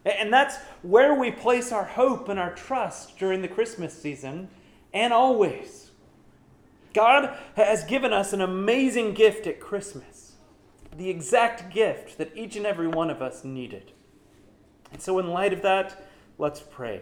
And 0.06 0.32
that's 0.32 0.58
where 0.82 1.13
we 1.13 1.32
place 1.32 1.72
our 1.72 1.86
hope 1.86 2.28
and 2.28 2.38
our 2.38 2.54
trust 2.54 3.17
during 3.17 3.41
the 3.41 3.48
Christmas 3.48 3.93
season 3.93 4.50
and 4.93 5.13
always. 5.13 5.91
God 6.93 7.38
has 7.56 7.86
given 7.86 8.12
us 8.12 8.34
an 8.34 8.41
amazing 8.41 9.13
gift 9.13 9.48
at 9.48 9.60
Christmas 9.60 10.34
the 10.98 11.10
exact 11.10 11.74
gift 11.74 12.17
that 12.17 12.36
each 12.36 12.58
and 12.58 12.65
every 12.65 12.88
one 12.88 13.10
of 13.10 13.22
us 13.22 13.45
needed. 13.45 13.93
And 14.91 15.02
so, 15.02 15.19
in 15.19 15.30
light 15.30 15.54
of 15.54 15.62
that, 15.62 16.04
let's 16.38 16.62
pray. 16.62 17.02